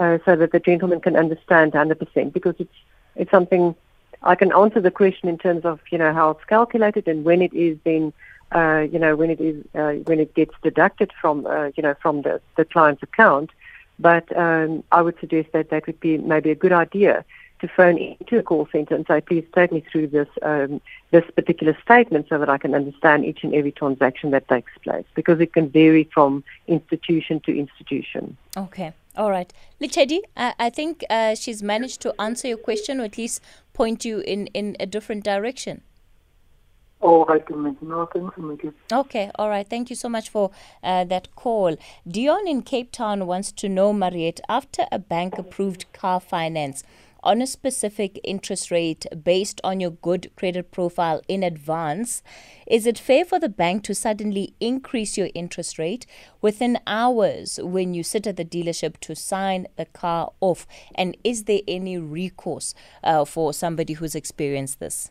uh, 0.00 0.18
so 0.24 0.36
that 0.36 0.52
the 0.52 0.60
gentleman 0.60 1.00
can 1.00 1.16
understand 1.16 1.72
100% 1.72 2.32
because 2.32 2.54
it's 2.58 2.74
it's 3.14 3.30
something 3.30 3.74
I 4.22 4.34
can 4.34 4.52
answer 4.52 4.80
the 4.80 4.90
question 4.90 5.28
in 5.28 5.38
terms 5.38 5.64
of 5.64 5.80
you 5.90 5.98
know 5.98 6.12
how 6.12 6.30
it's 6.30 6.44
calculated 6.44 7.06
and 7.08 7.24
when 7.24 7.42
it 7.42 7.52
is 7.52 7.78
then 7.84 8.12
uh, 8.54 8.86
you 8.90 8.98
know 8.98 9.16
when 9.16 9.30
it 9.30 9.40
is 9.40 9.64
uh, 9.74 9.92
when 10.04 10.20
it 10.20 10.34
gets 10.34 10.54
deducted 10.62 11.12
from 11.20 11.46
uh, 11.46 11.70
you 11.76 11.82
know 11.82 11.94
from 12.00 12.22
the, 12.22 12.40
the 12.56 12.64
client's 12.64 13.02
account. 13.02 13.50
But 13.98 14.36
um, 14.36 14.84
I 14.92 15.02
would 15.02 15.18
suggest 15.20 15.52
that 15.52 15.70
that 15.70 15.86
would 15.86 16.00
be 16.00 16.18
maybe 16.18 16.50
a 16.50 16.54
good 16.54 16.72
idea 16.72 17.24
to 17.60 17.68
phone 17.68 17.96
into 17.96 18.38
a 18.38 18.42
call 18.42 18.68
center 18.70 18.94
and 18.94 19.06
say, 19.06 19.20
please 19.20 19.44
take 19.54 19.72
me 19.72 19.84
through 19.90 20.08
this 20.08 20.28
um, 20.42 20.80
this 21.10 21.24
particular 21.34 21.76
statement 21.82 22.26
so 22.28 22.38
that 22.38 22.50
I 22.50 22.58
can 22.58 22.74
understand 22.74 23.24
each 23.24 23.42
and 23.44 23.54
every 23.54 23.72
transaction 23.72 24.30
that 24.32 24.46
takes 24.48 24.72
place 24.82 25.06
because 25.14 25.40
it 25.40 25.52
can 25.54 25.70
vary 25.70 26.04
from 26.12 26.44
institution 26.66 27.40
to 27.40 27.58
institution. 27.58 28.36
Okay. 28.56 28.92
All 29.16 29.30
right. 29.30 29.50
Lichedi, 29.80 30.20
I, 30.36 30.54
I 30.58 30.70
think 30.70 31.02
uh, 31.08 31.34
she's 31.34 31.62
managed 31.62 32.02
to 32.02 32.14
answer 32.20 32.48
your 32.48 32.58
question 32.58 33.00
or 33.00 33.04
at 33.04 33.16
least 33.16 33.42
point 33.72 34.04
you 34.04 34.18
in, 34.20 34.48
in 34.48 34.76
a 34.78 34.84
different 34.84 35.24
direction. 35.24 35.80
No, 37.82 38.06
thanks, 38.12 38.34
Okay, 38.92 39.30
all 39.36 39.48
right. 39.48 39.68
Thank 39.68 39.90
you 39.90 39.96
so 39.96 40.08
much 40.08 40.28
for 40.28 40.50
uh, 40.82 41.04
that 41.04 41.34
call. 41.36 41.76
Dion 42.06 42.48
in 42.48 42.62
Cape 42.62 42.90
Town 42.90 43.26
wants 43.26 43.52
to 43.52 43.68
know, 43.68 43.92
Mariette, 43.92 44.40
after 44.48 44.86
a 44.90 44.98
bank 44.98 45.38
approved 45.38 45.92
car 45.92 46.18
finance, 46.20 46.82
on 47.26 47.42
a 47.42 47.46
specific 47.46 48.20
interest 48.22 48.70
rate 48.70 49.04
based 49.24 49.60
on 49.64 49.80
your 49.80 49.90
good 49.90 50.30
credit 50.36 50.70
profile 50.70 51.20
in 51.26 51.42
advance, 51.42 52.22
is 52.68 52.86
it 52.86 52.98
fair 52.98 53.24
for 53.24 53.40
the 53.40 53.48
bank 53.48 53.82
to 53.82 53.94
suddenly 53.94 54.54
increase 54.60 55.18
your 55.18 55.28
interest 55.34 55.76
rate 55.76 56.06
within 56.40 56.78
hours 56.86 57.58
when 57.62 57.94
you 57.94 58.04
sit 58.04 58.28
at 58.28 58.36
the 58.36 58.44
dealership 58.44 58.98
to 58.98 59.16
sign 59.16 59.66
the 59.76 59.86
car 59.86 60.32
off? 60.40 60.68
And 60.94 61.16
is 61.24 61.44
there 61.44 61.60
any 61.66 61.98
recourse 61.98 62.74
uh, 63.02 63.24
for 63.24 63.52
somebody 63.52 63.94
who's 63.94 64.14
experienced 64.14 64.78
this? 64.78 65.10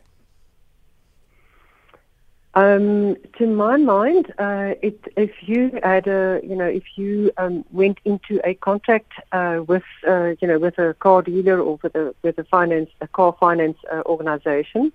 Um, 2.56 3.16
to 3.36 3.46
my 3.46 3.76
mind, 3.76 4.32
uh, 4.38 4.76
it, 4.80 4.98
if 5.14 5.30
you 5.42 5.78
had 5.82 6.06
a, 6.08 6.40
you 6.42 6.56
know, 6.56 6.64
if 6.64 6.84
you 6.96 7.30
um, 7.36 7.66
went 7.70 7.98
into 8.06 8.40
a 8.48 8.54
contract 8.54 9.12
uh, 9.32 9.60
with, 9.66 9.82
uh, 10.08 10.32
you 10.40 10.48
know, 10.48 10.58
with 10.58 10.78
a 10.78 10.94
car 10.94 11.20
dealer 11.20 11.60
or 11.60 11.78
with 11.82 11.94
a 11.94 12.14
with 12.22 12.38
a 12.38 12.44
finance 12.44 12.88
a 13.02 13.08
car 13.08 13.36
finance 13.38 13.76
uh, 13.92 14.00
organization, 14.06 14.90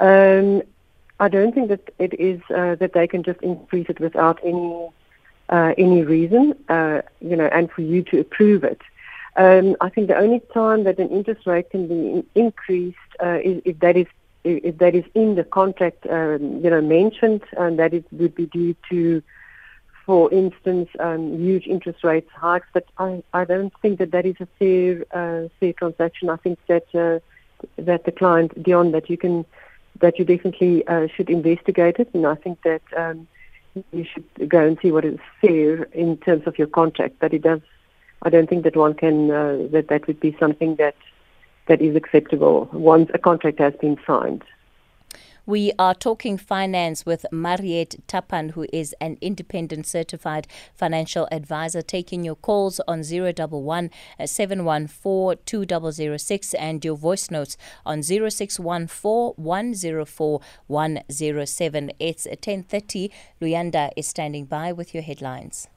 um, 0.00 0.62
I 1.20 1.28
don't 1.28 1.54
think 1.54 1.68
that 1.68 1.94
it 2.00 2.12
is 2.18 2.40
uh, 2.50 2.74
that 2.74 2.92
they 2.92 3.06
can 3.06 3.22
just 3.22 3.40
increase 3.40 3.86
it 3.88 4.00
without 4.00 4.40
any 4.42 4.88
uh, 5.48 5.74
any 5.78 6.02
reason, 6.02 6.56
you 7.20 7.36
know, 7.36 7.48
and 7.52 7.70
for 7.70 7.82
you 7.82 8.02
to 8.02 8.18
approve 8.18 8.64
it. 8.64 8.80
Um, 9.36 9.76
I 9.80 9.90
think 9.90 10.08
the 10.08 10.18
only 10.18 10.40
time 10.52 10.82
that 10.84 10.98
an 10.98 11.10
interest 11.10 11.46
rate 11.46 11.70
can 11.70 11.86
be 11.86 12.26
increased 12.34 12.98
is 13.22 13.62
if 13.64 13.78
that 13.78 13.96
is 13.96 14.08
if 14.44 14.78
that 14.78 14.94
is 14.94 15.04
in 15.14 15.34
the 15.34 15.44
contract, 15.44 16.06
um, 16.06 16.60
you 16.62 16.70
know, 16.70 16.80
mentioned, 16.80 17.42
and 17.56 17.78
that 17.78 17.92
it 17.92 18.04
would 18.12 18.34
be 18.34 18.46
due 18.46 18.74
to, 18.90 19.22
for 20.06 20.32
instance, 20.32 20.88
um, 20.98 21.38
huge 21.38 21.66
interest 21.66 22.02
rates 22.02 22.30
hikes. 22.34 22.66
But 22.72 22.86
I, 22.98 23.22
I 23.34 23.44
don't 23.44 23.72
think 23.82 23.98
that 23.98 24.12
that 24.12 24.26
is 24.26 24.36
a 24.40 24.48
fair 24.58 25.04
uh, 25.12 25.48
fair 25.58 25.72
transaction. 25.74 26.30
I 26.30 26.36
think 26.36 26.58
that 26.68 26.86
uh, 26.94 27.20
that 27.76 28.04
the 28.04 28.12
client 28.12 28.62
beyond 28.62 28.94
that 28.94 29.10
you 29.10 29.18
can 29.18 29.44
that 30.00 30.18
you 30.18 30.24
definitely 30.24 30.86
uh, 30.86 31.06
should 31.14 31.28
investigate 31.28 31.96
it, 31.98 32.08
and 32.14 32.26
I 32.26 32.34
think 32.34 32.62
that 32.62 32.82
um, 32.96 33.28
you 33.92 34.04
should 34.04 34.48
go 34.48 34.66
and 34.66 34.78
see 34.80 34.90
what 34.90 35.04
is 35.04 35.18
fair 35.40 35.84
in 35.84 36.16
terms 36.16 36.46
of 36.46 36.58
your 36.58 36.68
contract. 36.68 37.16
But 37.20 37.34
it 37.34 37.42
does. 37.42 37.60
I 38.22 38.30
don't 38.30 38.48
think 38.48 38.64
that 38.64 38.76
one 38.76 38.94
can 38.94 39.30
uh, 39.30 39.68
that 39.72 39.88
that 39.88 40.06
would 40.06 40.20
be 40.20 40.36
something 40.38 40.76
that 40.76 40.94
that 41.70 41.80
is 41.80 41.94
acceptable 41.94 42.68
once 42.72 43.08
a 43.14 43.18
contract 43.18 43.60
has 43.60 43.72
been 43.80 43.96
signed. 44.04 44.42
We 45.46 45.72
are 45.78 45.94
talking 45.94 46.36
finance 46.36 47.06
with 47.06 47.24
Mariette 47.30 47.94
Tappan, 48.08 48.50
who 48.50 48.66
is 48.72 48.94
an 49.00 49.18
independent 49.20 49.86
certified 49.86 50.48
financial 50.74 51.28
advisor, 51.30 51.80
taking 51.80 52.24
your 52.24 52.34
calls 52.34 52.80
on 52.88 53.02
011 53.04 53.90
714 54.24 55.38
2006 55.46 56.54
and 56.54 56.84
your 56.84 56.96
voice 56.96 57.30
notes 57.30 57.56
on 57.86 58.02
0614 58.02 59.34
104 59.36 60.40
107. 60.66 61.92
It's 62.00 62.26
10.30. 62.26 63.10
Luyanda 63.40 63.90
is 63.96 64.08
standing 64.08 64.44
by 64.44 64.72
with 64.72 64.92
your 64.92 65.04
headlines. 65.04 65.68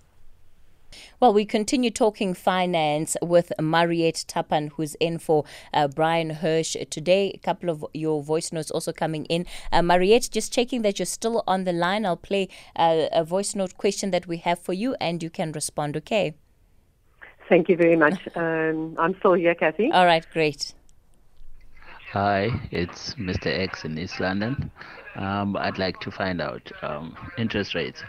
Well, 1.20 1.34
we 1.34 1.46
continue 1.46 1.90
talking 1.90 2.34
finance 2.34 3.16
with 3.22 3.52
Mariette 3.60 4.26
Tappan, 4.28 4.72
who's 4.76 4.96
in 4.96 5.20
for 5.20 5.46
uh, 5.74 5.88
Bryan 5.88 6.30
Hirsch 6.30 6.76
today. 6.90 7.32
A 7.34 7.38
couple 7.38 7.70
of 7.70 7.86
your 7.94 8.22
voice 8.22 8.52
notes 8.52 8.72
also 8.72 8.92
coming 8.92 9.26
in. 9.26 9.46
Uh, 9.72 9.82
Mariette, 9.82 10.30
just 10.32 10.54
checking 10.54 10.82
that 10.84 11.00
you're 11.00 11.06
still 11.06 11.44
on 11.48 11.64
the 11.64 11.74
line. 11.74 12.06
I'll 12.06 12.18
play 12.18 12.50
uh, 12.76 13.08
a 13.12 13.24
voice 13.24 13.56
note 13.56 13.78
question 13.78 14.12
that 14.12 14.28
we 14.28 14.38
have 14.38 14.60
for 14.60 14.74
you, 14.74 14.96
and 15.00 15.22
you 15.22 15.30
can 15.30 15.52
respond. 15.52 15.98
Okay. 15.98 16.36
Thank 17.50 17.70
you 17.70 17.76
very 17.76 17.96
much. 17.96 18.20
Um, 18.36 18.96
I'm 19.00 19.16
still 19.20 19.34
here, 19.34 19.56
Kathy. 19.56 19.92
All 19.92 20.06
right, 20.06 20.26
great. 20.34 20.74
Hi, 22.12 22.50
it's 22.72 23.16
Mr. 23.16 23.48
X 23.48 23.86
in 23.86 23.98
East 23.98 24.20
London. 24.20 24.72
Um, 25.16 25.56
I'd 25.58 25.78
like 25.78 26.00
to 26.02 26.12
find 26.12 26.42
out 26.42 26.72
um, 26.82 27.16
interest 27.38 27.76
rates 27.76 28.04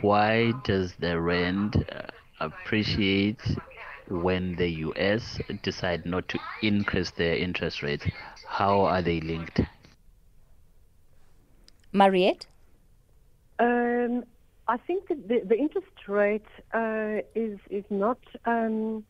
why 0.00 0.52
does 0.64 0.94
the 0.98 1.20
rand 1.20 1.84
uh, 1.90 2.02
appreciate 2.40 3.40
when 4.08 4.56
the 4.56 4.68
US 4.68 5.38
decide 5.62 6.04
not 6.04 6.28
to 6.28 6.38
increase 6.62 7.10
their 7.12 7.36
interest 7.36 7.82
rates? 7.82 8.06
How 8.46 8.80
are 8.82 9.02
they 9.02 9.20
linked? 9.20 9.60
Mariette? 11.92 12.46
Um, 13.58 14.24
I 14.68 14.76
think 14.76 15.08
that 15.08 15.28
the, 15.28 15.40
the 15.44 15.56
interest 15.56 16.08
rate 16.08 16.46
uh, 16.72 17.22
is 17.34 17.58
is 17.70 17.84
not 17.90 18.18
um, 18.46 19.04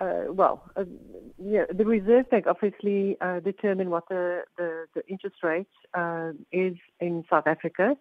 uh, 0.00 0.24
well. 0.28 0.62
Uh, 0.76 0.84
yeah, 1.38 1.64
the 1.72 1.84
Reserve 1.84 2.30
Bank 2.30 2.46
obviously 2.46 3.16
uh, 3.20 3.40
determine 3.40 3.90
what 3.90 4.08
the, 4.08 4.42
the, 4.56 4.86
the 4.94 5.06
interest 5.06 5.36
rate 5.42 5.68
uh, 5.94 6.30
is 6.52 6.76
in 7.00 7.24
South 7.28 7.46
Africa, 7.46 7.96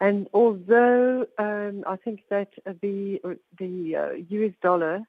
and 0.00 0.28
although 0.34 1.26
um, 1.38 1.84
I 1.86 1.96
think 1.96 2.22
that 2.30 2.48
the 2.64 3.20
the 3.58 3.96
uh, 3.96 4.10
US 4.28 4.52
dollar 4.62 5.02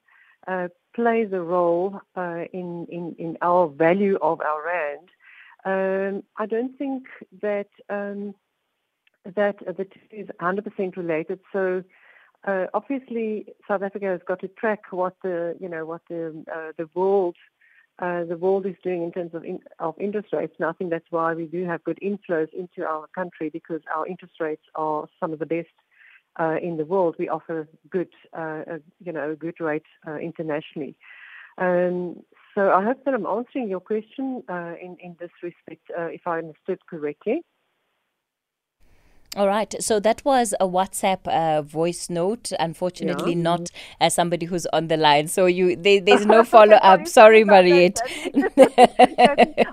uh, 0.46 0.68
plays 0.94 1.32
a 1.32 1.40
role 1.40 2.00
uh, 2.16 2.44
in, 2.52 2.86
in 2.90 3.16
in 3.18 3.36
our 3.42 3.68
value 3.68 4.16
of 4.22 4.40
our 4.40 4.62
rand, 4.64 5.08
um, 5.64 6.22
I 6.36 6.46
don't 6.46 6.76
think 6.78 7.06
that 7.42 7.68
um, 7.90 8.34
that 9.24 9.58
the 9.58 9.84
two 9.84 10.00
is 10.10 10.28
100% 10.40 10.96
related. 10.96 11.40
So. 11.52 11.82
Uh, 12.46 12.66
obviously, 12.74 13.46
South 13.66 13.82
Africa 13.82 14.06
has 14.06 14.20
got 14.24 14.38
to 14.38 14.46
track 14.46 14.92
what 14.92 15.16
the 15.24 15.56
you 15.58 15.68
know 15.68 15.84
what 15.84 16.02
the 16.08 16.44
uh, 16.54 16.70
the 16.76 16.88
world 16.94 17.34
uh, 17.98 18.24
the 18.24 18.36
world 18.36 18.66
is 18.66 18.74
doing 18.82 19.02
in 19.02 19.12
terms 19.12 19.34
of, 19.34 19.44
in, 19.44 19.60
of 19.78 19.94
interest 19.98 20.28
rates. 20.32 20.54
And 20.58 20.68
I 20.68 20.72
think 20.72 20.90
that's 20.90 21.10
why 21.10 21.32
we 21.34 21.46
do 21.46 21.64
have 21.64 21.82
good 21.84 21.98
inflows 22.02 22.52
into 22.52 22.86
our 22.86 23.06
country 23.14 23.48
because 23.48 23.80
our 23.94 24.06
interest 24.06 24.34
rates 24.40 24.62
are 24.74 25.06
some 25.18 25.32
of 25.32 25.38
the 25.38 25.46
best 25.46 25.68
uh, 26.38 26.56
in 26.62 26.76
the 26.76 26.84
world. 26.84 27.16
We 27.18 27.28
offer 27.28 27.66
good, 27.90 28.10
uh, 28.36 28.62
you 29.02 29.12
know, 29.12 29.34
good 29.34 29.60
rate 29.60 29.86
uh, 30.06 30.16
internationally. 30.16 30.96
Um, 31.58 32.22
so 32.54 32.70
I 32.70 32.84
hope 32.84 33.04
that 33.04 33.14
I'm 33.14 33.26
answering 33.26 33.68
your 33.68 33.80
question 33.80 34.42
uh, 34.48 34.74
in, 34.80 34.96
in 35.00 35.16
this 35.18 35.30
respect, 35.42 35.90
if 35.90 36.26
I 36.26 36.38
understood 36.38 36.86
correctly. 36.86 37.42
All 39.36 39.46
right. 39.46 39.74
So 39.80 40.00
that 40.00 40.24
was 40.24 40.54
a 40.58 40.66
WhatsApp 40.66 41.28
uh, 41.28 41.60
voice 41.60 42.08
note. 42.08 42.52
Unfortunately, 42.58 43.34
yeah. 43.34 43.42
not 43.42 43.70
as 44.00 44.14
somebody 44.14 44.46
who's 44.46 44.64
on 44.72 44.88
the 44.88 44.96
line. 44.96 45.28
So 45.28 45.44
you, 45.44 45.76
they, 45.76 45.98
there's 45.98 46.24
no 46.24 46.42
follow 46.42 46.76
up. 46.76 47.06
Sorry, 47.18 47.44
Mariette. 47.44 48.00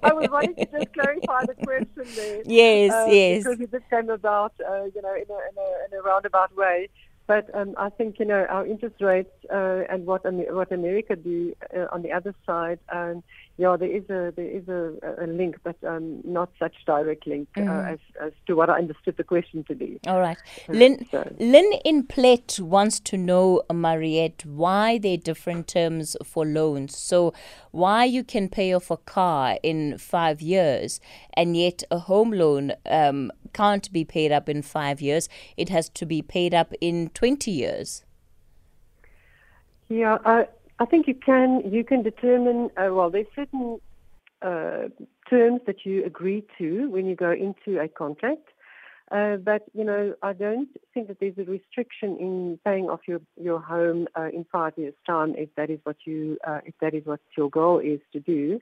I 0.03 0.11
was 0.11 0.27
wanting 0.29 0.55
to 0.55 0.65
just 0.65 0.93
clarify 0.93 1.45
the 1.45 1.55
question 1.63 2.15
there. 2.15 2.41
Yes, 2.45 2.91
uh, 2.91 3.09
yes. 3.09 3.43
Because 3.45 3.61
it 3.61 3.71
just 3.71 3.89
came 3.89 4.09
about, 4.09 4.53
uh, 4.59 4.83
you 4.93 5.01
know, 5.01 5.15
in 5.15 5.29
a, 5.29 5.33
in 5.33 5.57
a, 5.57 5.95
in 5.95 5.99
a 5.99 6.01
roundabout 6.03 6.53
way. 6.57 6.89
But 7.25 7.49
um, 7.55 7.73
I 7.77 7.89
think 7.89 8.19
you 8.19 8.25
know 8.25 8.45
our 8.49 8.67
interest 8.67 8.95
rates 8.99 9.31
uh, 9.49 9.83
and 9.89 10.05
what 10.05 10.23
what 10.25 10.73
America 10.73 11.15
do 11.15 11.55
uh, 11.73 11.85
on 11.89 12.01
the 12.01 12.11
other 12.11 12.35
side. 12.45 12.79
Um, 12.91 13.23
yeah, 13.57 13.77
there 13.77 13.89
is 13.89 14.03
a 14.09 14.33
there 14.35 14.47
is 14.49 14.67
a, 14.67 14.93
a 15.23 15.27
link, 15.27 15.57
but 15.63 15.75
um, 15.83 16.21
not 16.23 16.49
such 16.57 16.73
direct 16.87 17.27
link 17.27 17.47
uh, 17.55 17.61
Mm. 17.61 17.93
as 17.93 17.99
as 18.19 18.31
to 18.47 18.55
what 18.55 18.69
I 18.69 18.79
understood 18.79 19.15
the 19.15 19.23
question 19.23 19.63
to 19.65 19.75
be. 19.75 19.99
All 20.07 20.19
right. 20.19 20.37
Lynn, 20.67 21.05
So- 21.11 21.31
Lynn 21.39 21.71
in 21.85 22.03
Plett 22.07 22.59
wants 22.59 22.99
to 23.01 23.15
know, 23.17 23.61
Mariette, 23.71 24.43
why 24.45 24.97
there 24.97 25.13
are 25.13 25.17
different 25.17 25.67
terms 25.67 26.17
for 26.25 26.45
loans. 26.45 26.97
So, 26.97 27.31
why 27.71 28.05
you 28.05 28.23
can 28.23 28.49
pay 28.49 28.73
off 28.73 28.89
a 28.89 28.97
car 28.97 29.59
in 29.61 29.99
five 29.99 30.41
years 30.41 30.99
and 31.35 31.55
yet 31.55 31.83
a 31.91 31.99
home 31.99 32.31
loan 32.31 32.73
um, 32.89 33.31
can't 33.53 33.91
be 33.93 34.03
paid 34.03 34.31
up 34.31 34.49
in 34.49 34.63
five 34.63 34.99
years. 34.99 35.29
It 35.57 35.69
has 35.69 35.89
to 35.89 36.05
be 36.07 36.23
paid 36.23 36.55
up 36.55 36.73
in 36.81 37.09
20 37.09 37.51
years. 37.51 38.03
Yeah, 39.89 40.17
I, 40.25 40.47
I 40.79 40.85
think 40.85 41.07
you 41.07 41.15
can 41.15 41.61
you 41.65 41.83
can 41.83 42.03
determine. 42.03 42.69
Uh, 42.77 42.93
well, 42.93 43.09
there's 43.09 43.27
certain 43.35 43.79
uh, 44.41 44.89
terms 45.29 45.61
that 45.67 45.85
you 45.85 46.03
agree 46.05 46.43
to 46.57 46.89
when 46.89 47.05
you 47.05 47.15
go 47.15 47.31
into 47.31 47.79
a 47.79 47.87
contract. 47.87 48.49
Uh, 49.11 49.35
but 49.37 49.63
you 49.73 49.83
know, 49.83 50.15
I 50.23 50.33
don't 50.33 50.69
think 50.93 51.07
that 51.07 51.19
there's 51.19 51.37
a 51.37 51.43
restriction 51.43 52.17
in 52.17 52.59
paying 52.65 52.89
off 52.89 53.01
your 53.07 53.21
your 53.39 53.59
home 53.59 54.07
uh, 54.17 54.29
in 54.33 54.45
five 54.51 54.73
years' 54.75 54.95
time 55.05 55.35
if 55.37 55.49
that 55.55 55.69
is 55.69 55.79
what 55.83 55.97
you 56.05 56.37
uh, 56.47 56.61
if 56.65 56.73
that 56.81 56.93
is 56.93 57.05
what 57.05 57.19
your 57.37 57.49
goal 57.49 57.79
is 57.79 57.99
to 58.13 58.19
do. 58.19 58.59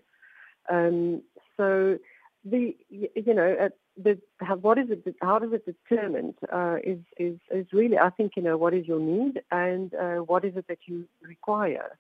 Um, 0.69 1.21
so 1.58 1.97
the 2.43 2.75
you 2.89 3.34
know 3.34 3.56
uh, 3.62 3.69
the 4.01 4.19
what 4.62 4.77
is 4.77 4.88
it 4.89 5.15
how 5.21 5.38
does 5.38 5.54
it 5.54 5.65
determined 5.65 6.36
uh, 6.51 6.77
is 6.84 6.99
is 7.17 7.38
is 7.51 7.67
really 7.71 7.97
I 7.97 8.10
think 8.10 8.34
you 8.36 8.41
know 8.41 8.58
what 8.58 8.73
is 8.73 8.88
your 8.88 8.99
need 8.99 9.41
and 9.51 9.93
uh, 9.93 10.17
what 10.17 10.43
is 10.43 10.56
it 10.56 10.65
that 10.67 10.80
you 10.86 11.08
require. 11.21 11.97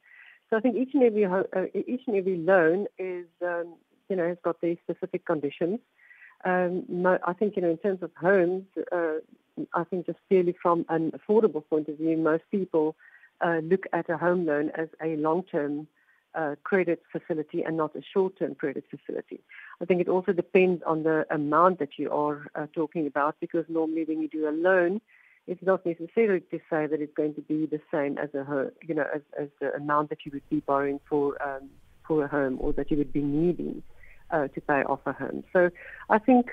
So 0.49 0.57
I 0.57 0.59
think 0.59 0.75
each 0.75 0.93
and 0.93 1.03
every 1.03 1.25
uh, 1.25 1.43
each 1.73 2.01
and 2.07 2.15
every 2.15 2.37
loan 2.37 2.87
is 2.97 3.27
um, 3.41 3.75
you 4.09 4.15
know 4.15 4.27
has 4.27 4.37
got 4.43 4.61
their 4.61 4.75
specific 4.83 5.25
conditions. 5.25 5.79
Um, 6.43 7.05
I 7.05 7.33
think 7.33 7.55
you 7.55 7.61
know 7.61 7.69
in 7.69 7.77
terms 7.77 8.01
of 8.01 8.11
homes, 8.19 8.65
uh, 8.91 9.17
I 9.73 9.83
think 9.83 10.07
just 10.07 10.19
purely 10.27 10.55
from 10.59 10.85
an 10.89 11.11
affordable 11.11 11.63
point 11.69 11.87
of 11.87 11.97
view, 11.97 12.17
most 12.17 12.43
people 12.49 12.95
uh, 13.41 13.59
look 13.63 13.85
at 13.93 14.09
a 14.09 14.17
home 14.17 14.45
loan 14.45 14.71
as 14.75 14.87
a 15.03 15.15
long-term 15.17 15.87
uh, 16.35 16.55
credit 16.63 17.01
facility 17.11 17.63
and 17.63 17.77
not 17.77 17.95
a 17.95 18.01
short-term 18.13 18.55
credit 18.55 18.85
facility. 18.89 19.39
I 19.81 19.85
think 19.85 20.01
it 20.01 20.07
also 20.07 20.31
depends 20.31 20.81
on 20.85 21.03
the 21.03 21.25
amount 21.29 21.79
that 21.79 21.97
you 21.97 22.11
are 22.11 22.47
uh, 22.55 22.67
talking 22.73 23.07
about 23.07 23.35
because 23.39 23.65
normally 23.67 24.05
when 24.05 24.21
you 24.21 24.27
do 24.27 24.47
a 24.47 24.51
loan, 24.51 25.01
it's 25.47 25.61
not 25.63 25.85
necessarily 25.85 26.41
to 26.51 26.59
say 26.69 26.87
that 26.87 27.01
it's 27.01 27.13
going 27.13 27.33
to 27.35 27.41
be 27.41 27.65
the 27.65 27.81
same 27.91 28.17
as 28.17 28.33
a 28.33 28.71
you 28.87 28.93
know 28.93 29.05
as, 29.13 29.21
as 29.39 29.47
the 29.59 29.73
amount 29.73 30.09
that 30.09 30.19
you 30.25 30.31
would 30.33 30.47
be 30.49 30.59
borrowing 30.59 30.99
for 31.09 31.41
um, 31.41 31.69
for 32.07 32.23
a 32.23 32.27
home 32.27 32.57
or 32.59 32.73
that 32.73 32.91
you 32.91 32.97
would 32.97 33.11
be 33.11 33.21
needing 33.21 33.81
uh, 34.29 34.47
to 34.49 34.61
pay 34.61 34.83
off 34.83 34.99
a 35.05 35.13
home. 35.13 35.43
So 35.51 35.69
I 36.09 36.19
think 36.19 36.51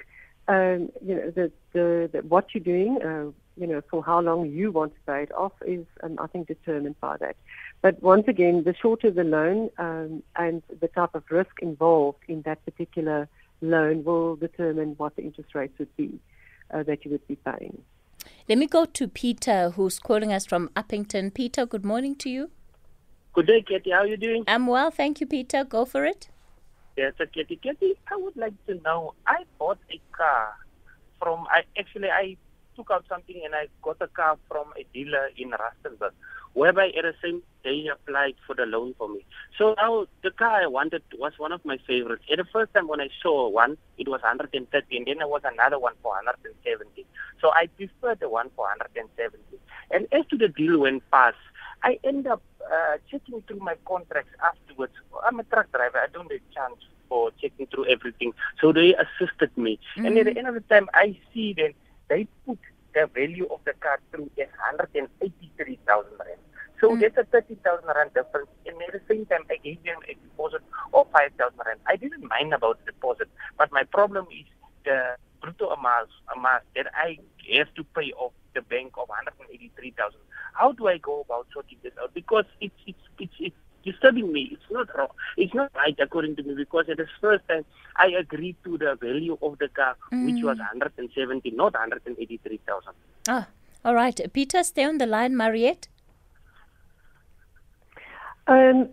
um, 0.48 0.90
you 1.04 1.14
know 1.14 1.30
the, 1.30 1.52
the, 1.72 2.11
the 2.12 2.18
what 2.22 2.46
you're 2.54 2.64
doing, 2.64 3.00
uh, 3.02 3.30
you 3.61 3.66
know, 3.66 3.82
for 3.90 4.02
how 4.02 4.20
long 4.20 4.50
you 4.50 4.72
want 4.72 4.94
to 4.94 5.00
pay 5.06 5.22
it 5.22 5.32
off 5.32 5.52
is 5.66 5.84
um, 6.02 6.18
I 6.20 6.26
think 6.26 6.48
determined 6.48 6.98
by 7.00 7.16
that. 7.18 7.37
But 7.82 8.02
once 8.02 8.24
again, 8.26 8.64
the 8.64 8.74
shorter 8.74 9.11
the 9.11 9.24
loan 9.24 9.70
um, 9.78 10.22
and 10.37 10.62
the 10.80 10.88
type 10.88 11.14
of 11.14 11.24
risk 11.30 11.61
involved 11.61 12.18
in 12.28 12.42
that 12.42 12.64
particular 12.64 13.28
loan 13.61 14.04
will 14.04 14.37
determine 14.37 14.94
what 14.96 15.16
the 15.16 15.22
interest 15.22 15.54
rates 15.54 15.78
would 15.78 15.94
be 15.96 16.18
uh, 16.72 16.82
that 16.84 17.04
you 17.04 17.11
would 17.11 17.26
be 17.28 17.37
paying. 17.37 17.82
Let 18.48 18.58
me 18.58 18.66
go 18.66 18.84
to 18.87 19.08
Peter, 19.08 19.70
who's 19.70 19.98
calling 19.98 20.32
us 20.32 20.46
from 20.46 20.70
Upington. 20.70 21.32
Peter, 21.32 21.66
good 21.66 21.84
morning 21.84 22.16
to 22.16 22.30
you. 22.30 22.50
Good 23.34 23.46
day, 23.46 23.62
Katie. 23.62 23.90
How 23.90 23.98
are 23.98 24.06
you 24.06 24.16
doing? 24.16 24.44
I'm 24.48 24.66
well, 24.66 24.90
thank 24.90 25.20
you, 25.20 25.26
Peter. 25.26 25.64
Go 25.64 25.84
for 25.84 26.04
it. 26.04 26.28
Yes, 26.96 27.12
sir, 27.16 27.26
Katie. 27.26 27.61
Katie, 27.62 27.94
I 28.11 28.16
would 28.16 28.37
like 28.37 28.54
to 28.66 28.74
know. 28.82 29.14
I 29.26 29.44
bought 29.58 29.77
a 29.77 29.77
car 30.18 30.52
from. 31.18 31.46
I 31.50 31.62
actually 31.78 32.11
I 32.11 32.37
took 32.76 32.90
out 32.90 33.04
something 33.09 33.40
and 33.44 33.54
I 33.54 33.66
got 33.83 33.96
a 34.00 34.07
car 34.09 34.38
from 34.48 34.66
a 34.78 34.85
dealer 34.94 35.31
in 35.37 35.50
Rustenburg, 35.50 36.12
whereby 36.54 36.88
at 36.96 37.02
the 37.02 37.14
same 37.22 37.42
day 37.64 37.83
he 37.83 37.88
applied 37.88 38.37
for 38.46 38.54
the 38.54 38.66
loan 38.66 38.94
for 38.96 39.09
me. 39.09 39.24
So 39.59 39.74
now 39.76 40.07
the 40.22 40.31
car 40.31 40.62
I 40.62 40.66
wanted 40.66 41.02
was 41.18 41.33
one 41.38 41.52
of 41.52 41.64
my 41.64 41.78
favorites. 41.87 42.24
At 42.31 42.38
the 42.38 42.44
first 42.52 42.72
time 42.74 42.87
when 42.87 43.00
I 43.00 43.09
saw 43.22 43.48
one, 43.48 43.76
it 43.98 44.07
was 44.09 44.22
130, 44.22 44.96
and 44.96 45.07
then 45.07 45.18
there 45.18 45.28
was 45.28 45.42
another 45.44 45.78
one 45.78 45.94
for 46.02 46.11
170. 46.11 47.04
So 47.40 47.50
I 47.50 47.66
preferred 47.76 48.20
the 48.20 48.28
one 48.28 48.50
for 48.54 48.66
170. 48.78 49.42
And 49.90 50.07
as 50.12 50.26
to 50.31 50.37
the 50.37 50.48
deal 50.48 50.78
went 50.78 51.02
past, 51.11 51.37
I 51.83 51.98
end 52.04 52.26
up 52.26 52.42
uh, 52.70 52.98
checking 53.11 53.42
through 53.42 53.61
my 53.61 53.74
contracts 53.87 54.35
afterwards. 54.42 54.92
I'm 55.26 55.40
a 55.40 55.44
truck 55.44 55.70
driver. 55.72 55.98
I 55.98 56.09
don't 56.12 56.31
have 56.31 56.40
chance 56.54 56.81
for 57.09 57.31
checking 57.40 57.66
through 57.66 57.87
everything. 57.87 58.33
So 58.61 58.73
they 58.73 58.94
assisted 58.94 59.57
me. 59.57 59.79
And 59.97 60.16
at 60.18 60.27
the 60.27 60.37
end 60.38 60.49
of 60.49 60.55
the 60.55 60.61
time, 60.62 60.88
I 60.94 61.18
see 61.33 61.55
that 61.55 61.73
they 62.09 62.27
put 62.47 62.59
the 62.94 63.07
value 63.14 63.47
of 63.51 63.61
the 63.64 63.73
car 63.81 64.01
through 64.11 64.31
as 64.40 64.49
183,000 64.73 66.11
rand. 66.18 66.40
So 66.81 66.94
Mm. 66.94 67.01
that's 67.01 67.16
a 67.18 67.25
30,000 67.25 67.87
rand 67.94 68.12
difference. 68.14 68.51
And 68.66 68.77
at 68.83 68.92
the 68.92 69.03
same 69.09 69.27
time, 69.27 69.44
I 69.51 69.57
gave 69.62 69.83
them 69.85 69.99
a 70.09 70.14
deposit 70.14 70.62
of 70.92 71.07
5,000 71.12 71.59
rand. 71.66 71.81
I 71.87 71.97
didn't 71.97 72.25
mind 72.29 72.55
about 72.55 72.79
the 72.85 72.92
deposit, 72.92 73.29
but 73.59 73.71
my 73.73 73.85
problem 73.85 74.27
is 74.31 74.47
the 74.85 75.16
brutto 75.42 75.73
amount, 75.77 76.11
amount 76.35 76.62
that 76.77 76.87
I 76.94 77.18
have 77.57 77.73
to 77.75 77.85
pay 77.97 78.12
off 78.16 78.33
the 78.55 78.62
bank 78.62 78.92
of 78.99 79.09
183,000. 79.09 80.18
How 80.55 80.73
do 80.73 80.87
I 80.88 80.99
go 80.99 81.21
about 81.23 81.47
sorting 81.53 81.79
this 81.83 81.92
out? 82.01 82.14
Because 82.14 82.44
it's 82.61 82.75
it's 82.87 82.99
it's, 83.18 83.35
it's 83.38 83.57
disturbing 83.90 84.33
me. 84.33 84.42
It's 84.53 84.70
not 84.70 84.88
wrong. 84.96 85.09
It's 85.37 85.55
not 85.55 85.70
right 85.74 85.98
according 85.98 86.37
to 86.37 86.42
me 86.42 86.55
because 86.55 86.87
at 86.88 86.96
the 86.96 87.07
first 87.20 87.46
time 87.48 87.64
I 87.96 88.09
agreed 88.18 88.57
to 88.64 88.79
the 88.79 88.96
value 89.01 89.37
of 89.42 89.59
the 89.59 89.68
car, 89.68 89.96
which 90.11 90.42
was 90.42 90.59
170, 90.59 91.51
not 91.53 91.74
183,000. 91.74 92.92
Ah, 93.29 93.48
all 93.85 93.94
right. 93.94 94.20
Peter, 94.33 94.62
stay 94.62 94.85
on 94.85 94.98
the 94.98 95.07
line, 95.07 95.37
Mariette. 95.37 95.88
Um, 98.46 98.88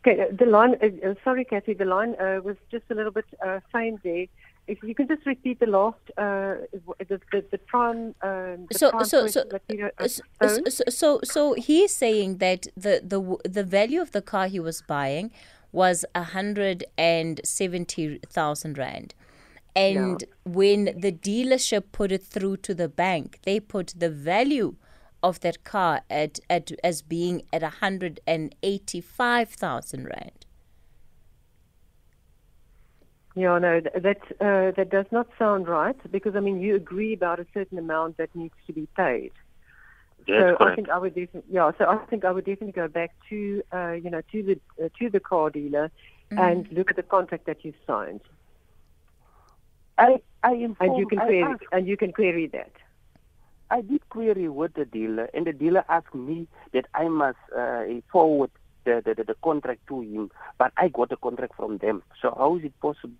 okay, 0.00 0.26
the 0.32 0.46
line. 0.46 0.76
Uh, 0.82 1.10
uh, 1.10 1.14
sorry, 1.24 1.44
Kathy. 1.44 1.74
The 1.74 1.84
line 1.84 2.16
uh, 2.20 2.40
was 2.42 2.56
just 2.70 2.84
a 2.90 2.94
little 2.94 3.12
bit 3.12 3.24
uh, 3.44 3.60
faint 3.72 4.02
there. 4.02 4.26
If 4.68 4.82
you 4.82 4.94
can 4.94 5.08
just 5.08 5.26
repeat 5.26 5.58
the 5.58 5.66
last, 5.66 5.98
uh, 6.16 6.54
the, 6.98 7.20
the, 7.32 7.44
the 7.50 7.58
prime. 7.58 8.14
Um, 8.22 8.66
the 8.70 8.78
so 8.78 8.90
prime 8.90 9.04
so 9.04 9.26
so 9.26 9.44
Peter, 9.68 9.92
uh, 9.98 10.06
so, 10.06 10.22
so 10.68 10.84
so 10.88 11.20
so 11.24 11.54
he's 11.54 11.92
saying 11.94 12.38
that 12.38 12.68
the 12.76 13.02
the 13.04 13.48
the 13.48 13.64
value 13.64 14.00
of 14.00 14.12
the 14.12 14.22
car 14.22 14.46
he 14.46 14.60
was 14.60 14.82
buying 14.82 15.32
was 15.72 16.04
a 16.14 16.22
hundred 16.22 16.84
and 16.96 17.40
seventy 17.44 18.18
thousand 18.28 18.78
rand. 18.78 19.14
And 19.74 20.22
when 20.44 20.84
the 20.84 21.12
dealership 21.12 21.84
put 21.92 22.12
it 22.12 22.22
through 22.22 22.58
to 22.58 22.74
the 22.74 22.88
bank, 22.88 23.38
they 23.44 23.58
put 23.58 23.94
the 23.96 24.10
value 24.10 24.76
of 25.22 25.40
that 25.40 25.64
car 25.64 26.02
at, 26.10 26.40
at 26.50 26.72
as 26.84 27.00
being 27.00 27.42
at 27.52 27.62
a 27.62 27.68
hundred 27.68 28.20
and 28.26 28.54
eighty 28.62 29.00
five 29.00 29.48
thousand 29.48 30.04
rand. 30.04 30.41
Yeah, 33.34 33.58
no, 33.58 33.80
that 33.80 34.20
uh, 34.40 34.72
that 34.76 34.90
does 34.90 35.06
not 35.10 35.26
sound 35.38 35.66
right 35.68 35.96
because 36.10 36.36
I 36.36 36.40
mean 36.40 36.60
you 36.60 36.74
agree 36.76 37.14
about 37.14 37.40
a 37.40 37.46
certain 37.54 37.78
amount 37.78 38.18
that 38.18 38.34
needs 38.34 38.54
to 38.66 38.72
be 38.72 38.86
paid. 38.96 39.32
That's 40.28 40.50
so 40.58 40.64
I 40.66 40.74
think 40.74 40.88
I 40.90 40.98
would 40.98 41.14
definitely, 41.14 41.50
yeah. 41.50 41.70
So 41.78 41.86
I 41.88 41.96
think 42.06 42.24
I 42.24 42.30
would 42.30 42.44
definitely 42.44 42.72
go 42.72 42.88
back 42.88 43.10
to, 43.30 43.62
uh, 43.72 43.92
you 43.92 44.10
know, 44.10 44.20
to 44.32 44.42
the 44.42 44.60
uh, 44.84 44.88
to 44.98 45.10
the 45.10 45.20
car 45.20 45.50
dealer 45.50 45.90
and 46.36 46.66
look 46.72 46.90
at 46.90 46.96
the 46.96 47.02
contract 47.02 47.46
that 47.46 47.64
you 47.64 47.72
signed, 47.86 48.20
I 49.98 50.20
I 50.42 50.52
informed, 50.52 50.90
and 50.90 50.98
you 50.98 51.06
can 51.06 51.18
query 51.20 51.42
asked- 51.42 51.64
and 51.72 51.86
you 51.88 51.96
can 51.96 52.12
query 52.12 52.46
that. 52.48 52.72
I 53.70 53.80
did 53.80 54.06
query 54.10 54.48
with 54.48 54.74
the 54.74 54.84
dealer, 54.84 55.28
and 55.32 55.46
the 55.46 55.52
dealer 55.52 55.84
asked 55.88 56.14
me 56.14 56.48
that 56.72 56.86
I 56.94 57.08
must 57.08 57.38
uh, 57.56 57.84
forward 58.10 58.50
the, 58.84 59.02
the, 59.04 59.14
the, 59.14 59.24
the 59.24 59.36
contract 59.42 59.80
to 59.88 60.00
him, 60.00 60.30
but 60.58 60.72
I 60.76 60.88
got 60.88 61.12
a 61.12 61.16
contract 61.16 61.54
from 61.56 61.78
them. 61.78 62.02
So 62.20 62.34
how 62.36 62.56
is 62.56 62.64
it 62.64 62.78
possible? 62.80 63.14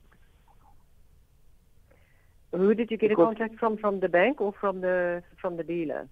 Who 2.53 2.75
did 2.75 2.91
you 2.91 2.97
get 2.99 3.11
Because- 3.11 3.23
a 3.23 3.27
contract 3.27 3.59
from? 3.59 3.77
From 3.79 4.01
the 4.01 4.09
bank 4.09 4.41
or 4.41 4.53
from 4.61 4.81
the 4.83 5.23
from 5.41 5.57
the 5.57 5.63
dealer? 5.63 6.09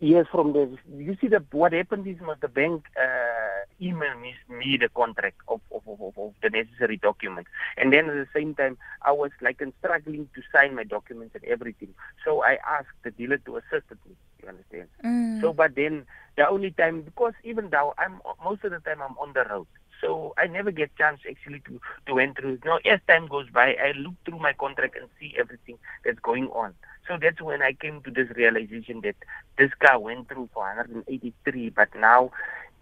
Yes, 0.00 0.26
from 0.30 0.52
the 0.52 0.76
you 0.96 1.16
see 1.20 1.28
the 1.28 1.44
what 1.52 1.72
happened 1.72 2.06
is 2.06 2.16
the 2.40 2.48
bank 2.48 2.84
uh, 2.96 3.57
emailed 3.80 4.20
me, 4.20 4.34
me 4.48 4.76
the 4.76 4.88
contract 4.88 5.36
of, 5.48 5.60
of, 5.72 5.82
of, 5.86 6.12
of, 6.16 6.34
the 6.42 6.50
necessary 6.50 6.96
documents, 6.96 7.50
and 7.76 7.92
then 7.92 8.08
at 8.08 8.14
the 8.14 8.28
same 8.34 8.54
time 8.54 8.76
I 9.02 9.12
was 9.12 9.30
like 9.40 9.62
struggling 9.78 10.28
to 10.34 10.42
sign 10.52 10.74
my 10.74 10.84
documents 10.84 11.34
and 11.34 11.44
everything. 11.44 11.94
So 12.24 12.42
I 12.42 12.58
asked 12.66 12.88
the 13.04 13.10
dealer 13.10 13.38
to 13.38 13.56
assist 13.56 13.90
me. 13.90 14.16
You 14.42 14.48
understand? 14.48 14.88
Mm. 15.04 15.40
So, 15.40 15.52
but 15.52 15.74
then 15.74 16.06
the 16.36 16.48
only 16.48 16.70
time 16.70 17.02
because 17.02 17.34
even 17.42 17.70
though 17.70 17.94
I'm 17.98 18.20
most 18.44 18.64
of 18.64 18.70
the 18.70 18.78
time 18.80 19.02
I'm 19.02 19.16
on 19.18 19.32
the 19.32 19.44
road, 19.50 19.66
so 20.00 20.34
I 20.38 20.46
never 20.46 20.70
get 20.70 20.96
chance 20.96 21.20
actually 21.28 21.60
to 21.60 21.80
to 22.06 22.14
went 22.14 22.38
through. 22.38 22.58
Know, 22.64 22.78
as 22.84 23.00
time 23.08 23.26
goes 23.26 23.48
by, 23.50 23.74
I 23.74 23.92
look 23.96 24.14
through 24.24 24.38
my 24.38 24.52
contract 24.52 24.96
and 24.96 25.08
see 25.18 25.34
everything 25.38 25.78
that's 26.04 26.20
going 26.20 26.48
on. 26.48 26.74
So 27.08 27.16
that's 27.20 27.40
when 27.40 27.62
I 27.62 27.72
came 27.72 28.02
to 28.02 28.10
this 28.10 28.28
realization 28.36 29.00
that 29.02 29.16
this 29.56 29.70
car 29.80 29.98
went 29.98 30.28
through 30.28 30.50
for 30.52 30.62
183, 30.64 31.70
but 31.70 31.88
now, 31.96 32.30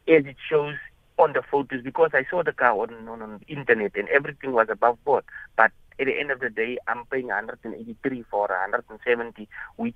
as 0.09 0.27
it 0.27 0.37
shows 0.51 0.75
on 1.19 1.33
the 1.33 1.43
photos, 1.43 1.83
because 1.83 2.11
I 2.15 2.25
saw 2.31 2.43
the 2.43 2.53
car 2.53 2.73
on, 2.73 3.09
on, 3.09 3.23
on 3.23 3.41
internet 3.49 3.93
and 3.97 4.09
everything 4.09 4.53
was 4.53 4.69
above 4.71 5.03
board, 5.05 5.25
but 5.57 5.73
at 5.99 6.07
the 6.07 6.19
end 6.19 6.31
of 6.31 6.41
the 6.41 6.51
day, 6.51 6.79
I'm 6.87 7.07
paying 7.07 7.29
183 7.29 8.25
for 8.31 8.49
170, 8.49 9.49
which 9.77 9.95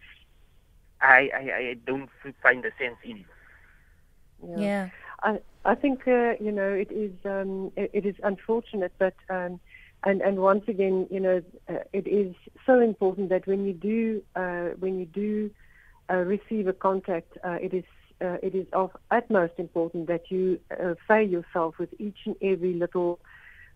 I, 1.00 1.30
I, 1.34 1.38
I 1.38 1.76
don't 1.86 2.08
find 2.42 2.62
the 2.62 2.72
sense 2.78 2.96
in 3.04 3.18
it. 3.18 3.26
Yeah. 4.56 4.88
I 5.22 5.40
I 5.64 5.74
think 5.74 6.08
uh, 6.08 6.32
you 6.40 6.50
know 6.50 6.72
it 6.72 6.90
is 6.90 7.12
um, 7.24 7.72
it, 7.76 7.90
it 7.92 8.06
is 8.06 8.14
unfortunate, 8.22 8.92
but 8.98 9.14
um, 9.28 9.60
and 10.04 10.22
and 10.22 10.38
once 10.38 10.64
again, 10.68 11.06
you 11.10 11.20
know, 11.20 11.42
uh, 11.68 11.84
it 11.92 12.06
is 12.06 12.34
so 12.64 12.80
important 12.80 13.28
that 13.28 13.46
when 13.46 13.66
you 13.66 13.74
do 13.74 14.22
uh, 14.34 14.70
when 14.78 14.98
you 14.98 15.06
do 15.06 15.50
uh, 16.10 16.16
receive 16.16 16.66
a 16.68 16.72
contact, 16.72 17.36
uh, 17.44 17.58
it 17.60 17.74
is 17.74 17.84
uh, 18.20 18.36
it 18.42 18.54
is 18.54 18.66
of 18.72 18.90
utmost 19.10 19.54
important 19.58 20.06
that 20.08 20.30
you 20.30 20.60
uh, 20.70 20.94
fail 21.06 21.26
yourself 21.26 21.78
with 21.78 21.90
each 21.98 22.18
and 22.26 22.36
every 22.42 22.74
little 22.74 23.20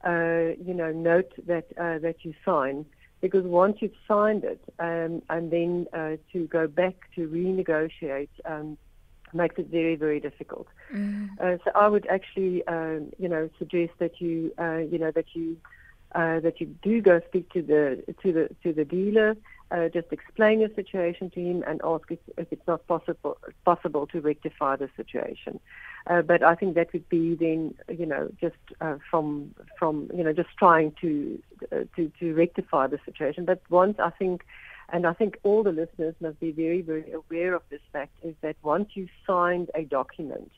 you 0.04 0.74
know 0.74 0.92
note 0.92 1.32
that 1.46 1.68
that 1.76 2.16
you 2.22 2.34
sign. 2.44 2.86
Because 3.20 3.44
once 3.44 3.78
you've 3.80 3.92
signed 4.06 4.44
it, 4.44 4.60
um, 4.78 5.22
and 5.30 5.50
then 5.50 5.86
to 6.32 6.46
go 6.48 6.66
back 6.66 6.94
to 7.14 7.26
renegotiate, 7.26 8.28
um, 8.44 8.76
makes 9.34 9.56
it 9.58 9.66
very, 9.66 9.96
very 9.96 10.20
difficult. 10.20 10.66
Mm. 10.94 11.30
Uh, 11.40 11.58
so 11.64 11.70
I 11.74 11.88
would 11.88 12.06
actually, 12.06 12.66
um, 12.66 13.10
you 13.18 13.28
know, 13.28 13.50
suggest 13.58 13.92
that 13.98 14.20
you, 14.20 14.52
uh, 14.58 14.78
you 14.78 14.98
know, 14.98 15.10
that 15.10 15.26
you 15.34 15.56
uh, 16.14 16.40
that 16.40 16.60
you 16.60 16.66
do 16.82 17.00
go 17.00 17.20
speak 17.28 17.52
to 17.52 17.62
the 17.62 18.02
to 18.22 18.32
the 18.32 18.48
to 18.62 18.72
the 18.72 18.84
dealer, 18.84 19.36
uh, 19.70 19.88
just 19.88 20.12
explain 20.12 20.60
your 20.60 20.68
situation 20.74 21.30
to 21.30 21.40
him 21.40 21.64
and 21.66 21.80
ask 21.84 22.04
if, 22.10 22.18
if 22.36 22.46
it's 22.52 22.66
not 22.66 22.86
possible 22.86 23.36
possible 23.64 24.06
to 24.06 24.20
rectify 24.20 24.76
the 24.76 24.88
situation. 24.96 25.58
Uh, 26.06 26.22
but 26.22 26.42
I 26.42 26.54
think 26.54 26.74
that 26.74 26.92
would 26.92 27.08
be 27.08 27.34
then 27.34 27.74
you 27.88 28.06
know 28.06 28.30
just 28.40 28.56
uh, 28.80 28.96
from 29.10 29.54
from 29.78 30.10
you 30.14 30.22
know 30.22 30.32
just 30.32 30.50
trying 30.58 30.92
to 31.00 31.42
uh, 31.72 31.84
to 31.96 32.12
to 32.20 32.34
rectify 32.34 32.86
the 32.86 32.98
situation. 33.04 33.44
But 33.44 33.62
once 33.70 33.98
I 33.98 34.10
think. 34.10 34.44
And 34.90 35.06
I 35.06 35.14
think 35.14 35.38
all 35.44 35.62
the 35.62 35.72
listeners 35.72 36.14
must 36.20 36.38
be 36.40 36.52
very, 36.52 36.82
very 36.82 37.10
aware 37.10 37.54
of 37.54 37.62
this 37.70 37.80
fact 37.90 38.12
is 38.22 38.34
that 38.42 38.56
once 38.62 38.90
you've 38.92 39.08
signed 39.26 39.70
a 39.74 39.84
document, 39.84 40.52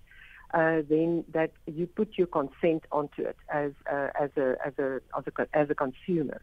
uh, 0.54 0.82
then 0.88 1.24
that 1.32 1.52
you 1.66 1.86
put 1.86 2.16
your 2.16 2.26
consent 2.26 2.84
onto 2.92 3.22
it 3.22 3.36
as 3.52 3.72
uh, 3.90 4.08
as 4.20 4.30
a 4.36 4.56
as 4.64 4.72
a 4.78 5.00
as 5.16 5.24
a, 5.26 5.56
as 5.56 5.70
a 5.70 5.74
consumer, 5.74 6.40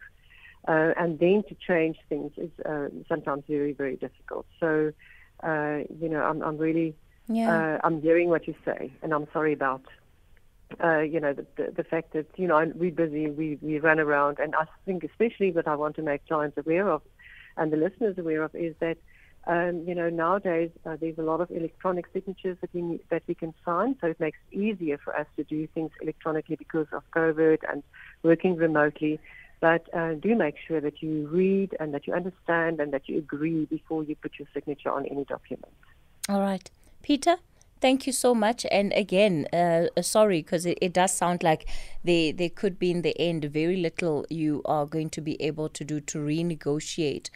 uh, 0.68 0.92
and 0.96 1.18
then 1.18 1.42
to 1.48 1.54
change 1.54 1.98
things 2.08 2.32
is 2.36 2.50
uh, 2.66 2.88
sometimes 3.08 3.44
very 3.48 3.72
very 3.72 3.96
difficult. 3.96 4.46
So, 4.60 4.92
uh, 5.42 5.78
you 6.00 6.08
know, 6.08 6.22
I'm 6.22 6.42
I'm 6.42 6.58
really 6.58 6.94
yeah. 7.28 7.78
I'm 7.82 8.02
hearing 8.02 8.28
what 8.28 8.46
you 8.46 8.54
say, 8.64 8.92
and 9.02 9.12
I'm 9.14 9.26
sorry 9.32 9.52
about. 9.52 9.82
you 10.82 11.20
know 11.20 11.32
the, 11.32 11.46
the, 11.56 11.72
the 11.76 11.84
fact 11.84 12.12
that 12.12 12.26
you 12.36 12.46
know 12.46 12.72
we're 12.74 12.90
busy, 12.90 13.30
we 13.30 13.58
we 13.62 13.78
run 13.78 13.98
around, 14.00 14.38
and 14.38 14.54
I 14.54 14.64
think 14.84 15.04
especially 15.04 15.52
what 15.52 15.66
I 15.66 15.76
want 15.76 15.96
to 15.96 16.02
make 16.02 16.26
clients 16.26 16.58
aware 16.58 16.88
of, 16.90 17.02
and 17.56 17.72
the 17.72 17.76
listeners 17.76 18.18
aware 18.18 18.42
of, 18.42 18.54
is 18.54 18.74
that 18.80 18.98
um, 19.46 19.84
you 19.86 19.94
know, 19.94 20.08
nowadays 20.08 20.70
uh, 20.86 20.96
there's 20.98 21.18
a 21.18 21.22
lot 21.22 21.40
of 21.40 21.50
electronic 21.50 22.06
signatures 22.12 22.56
that 22.60 22.70
we 22.72 22.82
need, 22.82 23.00
that 23.10 23.22
we 23.26 23.34
can 23.34 23.52
sign, 23.64 23.96
so 24.00 24.06
it 24.06 24.18
makes 24.18 24.38
it 24.50 24.56
easier 24.56 24.98
for 24.98 25.14
us 25.14 25.26
to 25.36 25.44
do 25.44 25.66
things 25.68 25.90
electronically 26.00 26.56
because 26.56 26.86
of 26.92 27.02
COVID 27.14 27.58
and 27.70 27.82
working 28.22 28.56
remotely. 28.56 29.20
But 29.60 29.92
uh, 29.94 30.14
do 30.14 30.34
make 30.34 30.56
sure 30.66 30.80
that 30.80 31.02
you 31.02 31.26
read 31.28 31.76
and 31.78 31.94
that 31.94 32.06
you 32.06 32.14
understand 32.14 32.80
and 32.80 32.92
that 32.92 33.08
you 33.08 33.18
agree 33.18 33.66
before 33.66 34.02
you 34.04 34.16
put 34.16 34.32
your 34.38 34.48
signature 34.52 34.90
on 34.90 35.06
any 35.06 35.24
document. 35.24 35.72
All 36.28 36.40
right, 36.40 36.68
Peter. 37.02 37.36
Thank 37.80 38.06
you 38.06 38.12
so 38.14 38.34
much. 38.34 38.64
And 38.70 38.94
again, 38.94 39.46
uh, 39.52 39.88
uh 39.94 40.02
sorry, 40.02 40.40
because 40.40 40.64
it, 40.64 40.78
it, 40.80 40.94
does 40.94 41.12
sound 41.12 41.42
like 41.42 41.68
there, 42.02 42.32
there 42.32 42.48
could 42.48 42.78
be 42.78 42.90
in 42.90 43.02
the 43.02 43.18
end 43.20 43.44
very 43.44 43.76
little 43.76 44.24
you 44.30 44.62
are 44.64 44.86
going 44.86 45.10
to 45.10 45.20
be 45.20 45.40
able 45.42 45.68
to 45.68 45.84
do 45.84 46.00
to 46.00 46.18
renegotiate 46.18 47.28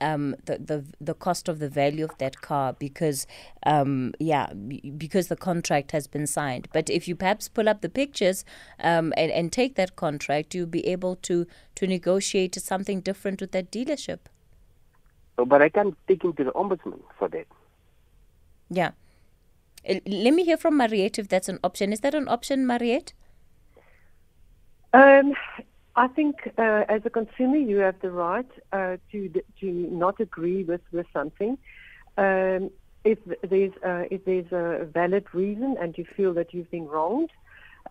um, 0.00 0.36
the, 0.44 0.58
the 0.58 0.84
the 1.00 1.14
cost 1.14 1.48
of 1.48 1.58
the 1.58 1.68
value 1.68 2.04
of 2.04 2.16
that 2.18 2.40
car 2.40 2.72
because 2.72 3.26
um, 3.66 4.12
yeah 4.18 4.52
because 4.96 5.28
the 5.28 5.36
contract 5.36 5.92
has 5.92 6.06
been 6.06 6.26
signed. 6.26 6.68
But 6.72 6.90
if 6.90 7.08
you 7.08 7.16
perhaps 7.16 7.48
pull 7.48 7.68
up 7.68 7.80
the 7.80 7.88
pictures 7.88 8.44
um, 8.80 9.12
and, 9.16 9.30
and 9.30 9.52
take 9.52 9.74
that 9.76 9.96
contract, 9.96 10.54
you'll 10.54 10.66
be 10.66 10.86
able 10.86 11.16
to 11.16 11.46
to 11.76 11.86
negotiate 11.86 12.54
something 12.54 13.00
different 13.00 13.40
with 13.40 13.52
that 13.52 13.70
dealership. 13.70 14.20
Oh, 15.38 15.44
but 15.44 15.62
I 15.62 15.68
can't 15.68 15.96
take 16.06 16.22
him 16.22 16.32
to 16.34 16.44
the 16.44 16.52
ombudsman 16.52 17.00
for 17.18 17.28
that. 17.28 17.46
Yeah. 18.70 18.92
Let 19.86 20.32
me 20.32 20.44
hear 20.44 20.56
from 20.56 20.76
Mariette 20.76 21.18
if 21.18 21.28
that's 21.28 21.48
an 21.48 21.58
option. 21.62 21.92
Is 21.92 22.00
that 22.00 22.14
an 22.14 22.28
option, 22.28 22.66
Mariette? 22.66 23.12
Um, 24.94 25.34
I 25.96 26.08
think 26.08 26.36
uh, 26.58 26.82
as 26.88 27.02
a 27.04 27.10
consumer, 27.10 27.56
you 27.56 27.78
have 27.78 28.00
the 28.00 28.10
right 28.10 28.48
uh, 28.72 28.96
to 29.12 29.28
to 29.60 29.66
not 29.66 30.18
agree 30.20 30.64
with, 30.64 30.80
with 30.92 31.06
something. 31.12 31.56
Um, 32.18 32.70
if 33.04 33.18
there's 33.48 33.72
uh, 33.84 34.04
if 34.10 34.24
there's 34.24 34.50
a 34.50 34.86
valid 34.86 35.26
reason 35.32 35.76
and 35.80 35.96
you 35.96 36.04
feel 36.16 36.34
that 36.34 36.52
you've 36.52 36.70
been 36.70 36.88
wronged, 36.88 37.30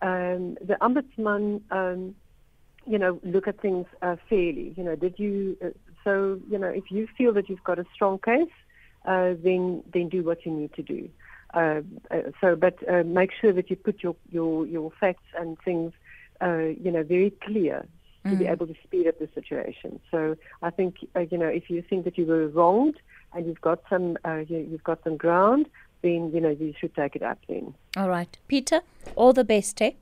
um, 0.02 0.58
the 0.60 0.76
ombudsman, 0.82 1.62
um, 1.70 2.14
you 2.86 2.98
know, 2.98 3.18
look 3.22 3.48
at 3.48 3.60
things 3.60 3.86
uh, 4.02 4.16
fairly. 4.28 4.74
You 4.76 4.84
know, 4.84 4.96
did 4.96 5.14
you? 5.18 5.56
Uh, 5.64 5.68
so 6.02 6.38
you 6.50 6.58
know, 6.58 6.68
if 6.68 6.90
you 6.90 7.08
feel 7.16 7.32
that 7.34 7.48
you've 7.48 7.64
got 7.64 7.78
a 7.78 7.86
strong 7.94 8.18
case, 8.18 8.52
uh, 9.06 9.32
then 9.42 9.82
then 9.94 10.10
do 10.10 10.22
what 10.22 10.44
you 10.44 10.52
need 10.52 10.74
to 10.74 10.82
do. 10.82 11.08
so, 12.42 12.54
but 12.54 12.76
make 13.06 13.30
sure 13.40 13.54
that 13.54 13.70
you 13.70 13.76
put 13.76 14.02
your 14.02 14.16
your 14.30 14.66
your 14.66 14.92
facts 15.00 15.24
and 15.38 15.56
things 15.64 15.94
uh, 16.40 16.58
you 16.82 16.90
know, 16.90 17.02
very 17.02 17.30
clear 17.30 17.86
to 18.24 18.30
mm. 18.30 18.38
be 18.38 18.46
able 18.46 18.66
to 18.66 18.74
speed 18.82 19.06
up 19.06 19.18
the 19.18 19.28
situation. 19.34 20.00
So 20.10 20.36
I 20.62 20.70
think, 20.70 20.96
uh, 21.14 21.20
you 21.20 21.38
know, 21.38 21.48
if 21.48 21.68
you 21.68 21.82
think 21.82 22.04
that 22.04 22.16
you 22.16 22.24
were 22.24 22.48
wronged 22.48 22.96
and 23.34 23.46
you've 23.46 23.60
got 23.60 23.82
some, 23.90 24.16
uh, 24.24 24.42
you, 24.48 24.68
have 24.72 24.84
got 24.84 25.04
some 25.04 25.16
ground, 25.16 25.68
then 26.02 26.30
you 26.32 26.40
know 26.40 26.50
you 26.50 26.74
should 26.78 26.94
take 26.94 27.16
it 27.16 27.22
up 27.22 27.38
then. 27.48 27.74
All 27.96 28.08
right, 28.08 28.36
Peter. 28.48 28.80
All 29.16 29.32
the 29.32 29.44
best, 29.44 29.80
eh? 29.82 29.92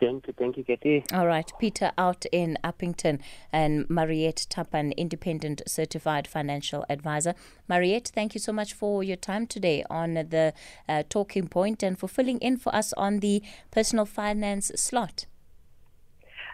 Thank 0.00 0.26
you, 0.26 0.34
thank 0.36 0.56
you, 0.56 0.64
Katie. 0.64 1.04
All 1.12 1.28
right, 1.28 1.48
Peter 1.60 1.92
out 1.96 2.26
in 2.32 2.58
Upington 2.64 3.20
and 3.52 3.88
Mariette 3.88 4.46
Tappan, 4.50 4.90
independent 4.96 5.62
certified 5.64 6.26
financial 6.26 6.84
advisor. 6.90 7.34
Mariette, 7.68 8.10
thank 8.12 8.34
you 8.34 8.40
so 8.40 8.52
much 8.52 8.72
for 8.72 9.04
your 9.04 9.16
time 9.16 9.46
today 9.46 9.84
on 9.88 10.14
the 10.14 10.54
uh, 10.88 11.04
talking 11.08 11.46
point 11.46 11.84
and 11.84 11.96
for 11.96 12.08
filling 12.08 12.38
in 12.38 12.56
for 12.56 12.74
us 12.74 12.92
on 12.94 13.20
the 13.20 13.44
personal 13.70 14.04
finance 14.04 14.72
slot. 14.74 15.26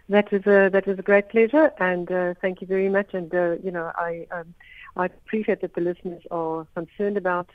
That 0.08 0.32
was 0.32 0.46
a 0.46 0.70
that 0.70 0.86
was 0.86 0.98
a 0.98 1.02
great 1.02 1.28
pleasure, 1.28 1.70
and 1.78 2.10
uh, 2.10 2.34
thank 2.40 2.60
you 2.60 2.66
very 2.66 2.88
much. 2.88 3.12
And 3.12 3.34
uh, 3.34 3.56
you 3.62 3.70
know, 3.70 3.92
I 3.94 4.26
um, 4.30 4.54
I 4.96 5.06
appreciate 5.06 5.60
that 5.60 5.74
the 5.74 5.82
listeners 5.82 6.22
are 6.30 6.66
concerned 6.74 7.16
about 7.16 7.50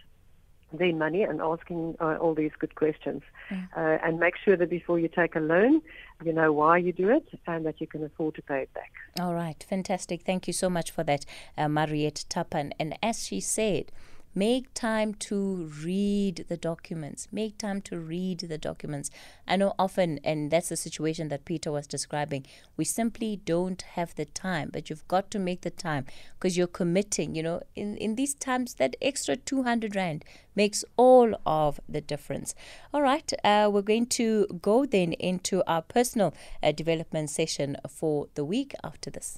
their 0.72 0.94
money 0.94 1.24
and 1.24 1.42
asking 1.42 1.96
uh, 2.00 2.18
all 2.18 2.34
these 2.34 2.52
good 2.58 2.76
questions. 2.76 3.22
Yeah. 3.52 3.66
Uh, 3.76 3.98
and 4.04 4.20
make 4.20 4.36
sure 4.38 4.58
that 4.58 4.70
before 4.70 5.00
you 5.00 5.08
take 5.08 5.36
a 5.36 5.40
loan, 5.40 5.82
you 6.24 6.34
know 6.34 6.52
why 6.52 6.78
you 6.78 6.92
do 6.92 7.10
it 7.10 7.28
and 7.48 7.66
that 7.66 7.80
you 7.80 7.88
can 7.88 8.04
afford 8.04 8.36
to 8.36 8.42
pay 8.42 8.62
it 8.62 8.74
back. 8.74 8.92
All 9.20 9.34
right, 9.34 9.64
fantastic. 9.68 10.24
Thank 10.24 10.48
you 10.48 10.54
so 10.54 10.70
much 10.70 10.92
for 10.92 11.04
that, 11.04 11.26
uh, 11.58 11.68
Mariette 11.68 12.26
Tappan. 12.30 12.74
And 12.80 12.98
as 13.02 13.28
she 13.28 13.40
said. 13.40 13.92
Make 14.36 14.74
time 14.74 15.14
to 15.30 15.72
read 15.84 16.46
the 16.50 16.58
documents. 16.58 17.28
Make 17.32 17.60
time 17.60 17.82
to 17.82 18.00
read 18.00 18.40
the 18.40 18.58
documents. 18.58 19.12
I 19.48 19.58
know 19.58 19.76
often, 19.78 20.20
and 20.24 20.50
that's 20.50 20.70
the 20.70 20.76
situation 20.76 21.28
that 21.28 21.46
Peter 21.46 21.72
was 21.72 21.86
describing, 21.86 22.48
we 22.76 22.84
simply 22.84 23.42
don't 23.46 23.80
have 23.94 24.16
the 24.16 24.26
time, 24.26 24.72
but 24.74 24.90
you've 24.90 25.08
got 25.08 25.30
to 25.32 25.40
make 25.40 25.62
the 25.62 25.70
time 25.70 26.08
because 26.40 26.58
you're 26.58 26.66
committing. 26.66 27.36
You 27.36 27.44
know, 27.44 27.62
in, 27.76 27.96
in 27.98 28.16
these 28.16 28.34
times, 28.34 28.74
that 28.76 28.96
extra 29.04 29.36
200 29.36 29.96
Rand 29.96 30.26
makes 30.56 30.84
all 30.98 31.36
of 31.46 31.80
the 31.88 32.02
difference. 32.02 32.56
All 32.92 33.04
right, 33.04 33.32
uh, 33.44 33.70
we're 33.72 33.84
going 33.84 34.08
to 34.08 34.48
go 34.64 34.88
then 34.88 35.14
into 35.14 35.64
our 35.68 35.84
personal 35.84 36.34
uh, 36.64 36.72
development 36.72 37.30
session 37.30 37.78
for 37.88 38.30
the 38.34 38.44
week 38.44 38.74
after 38.84 39.12
this. 39.12 39.38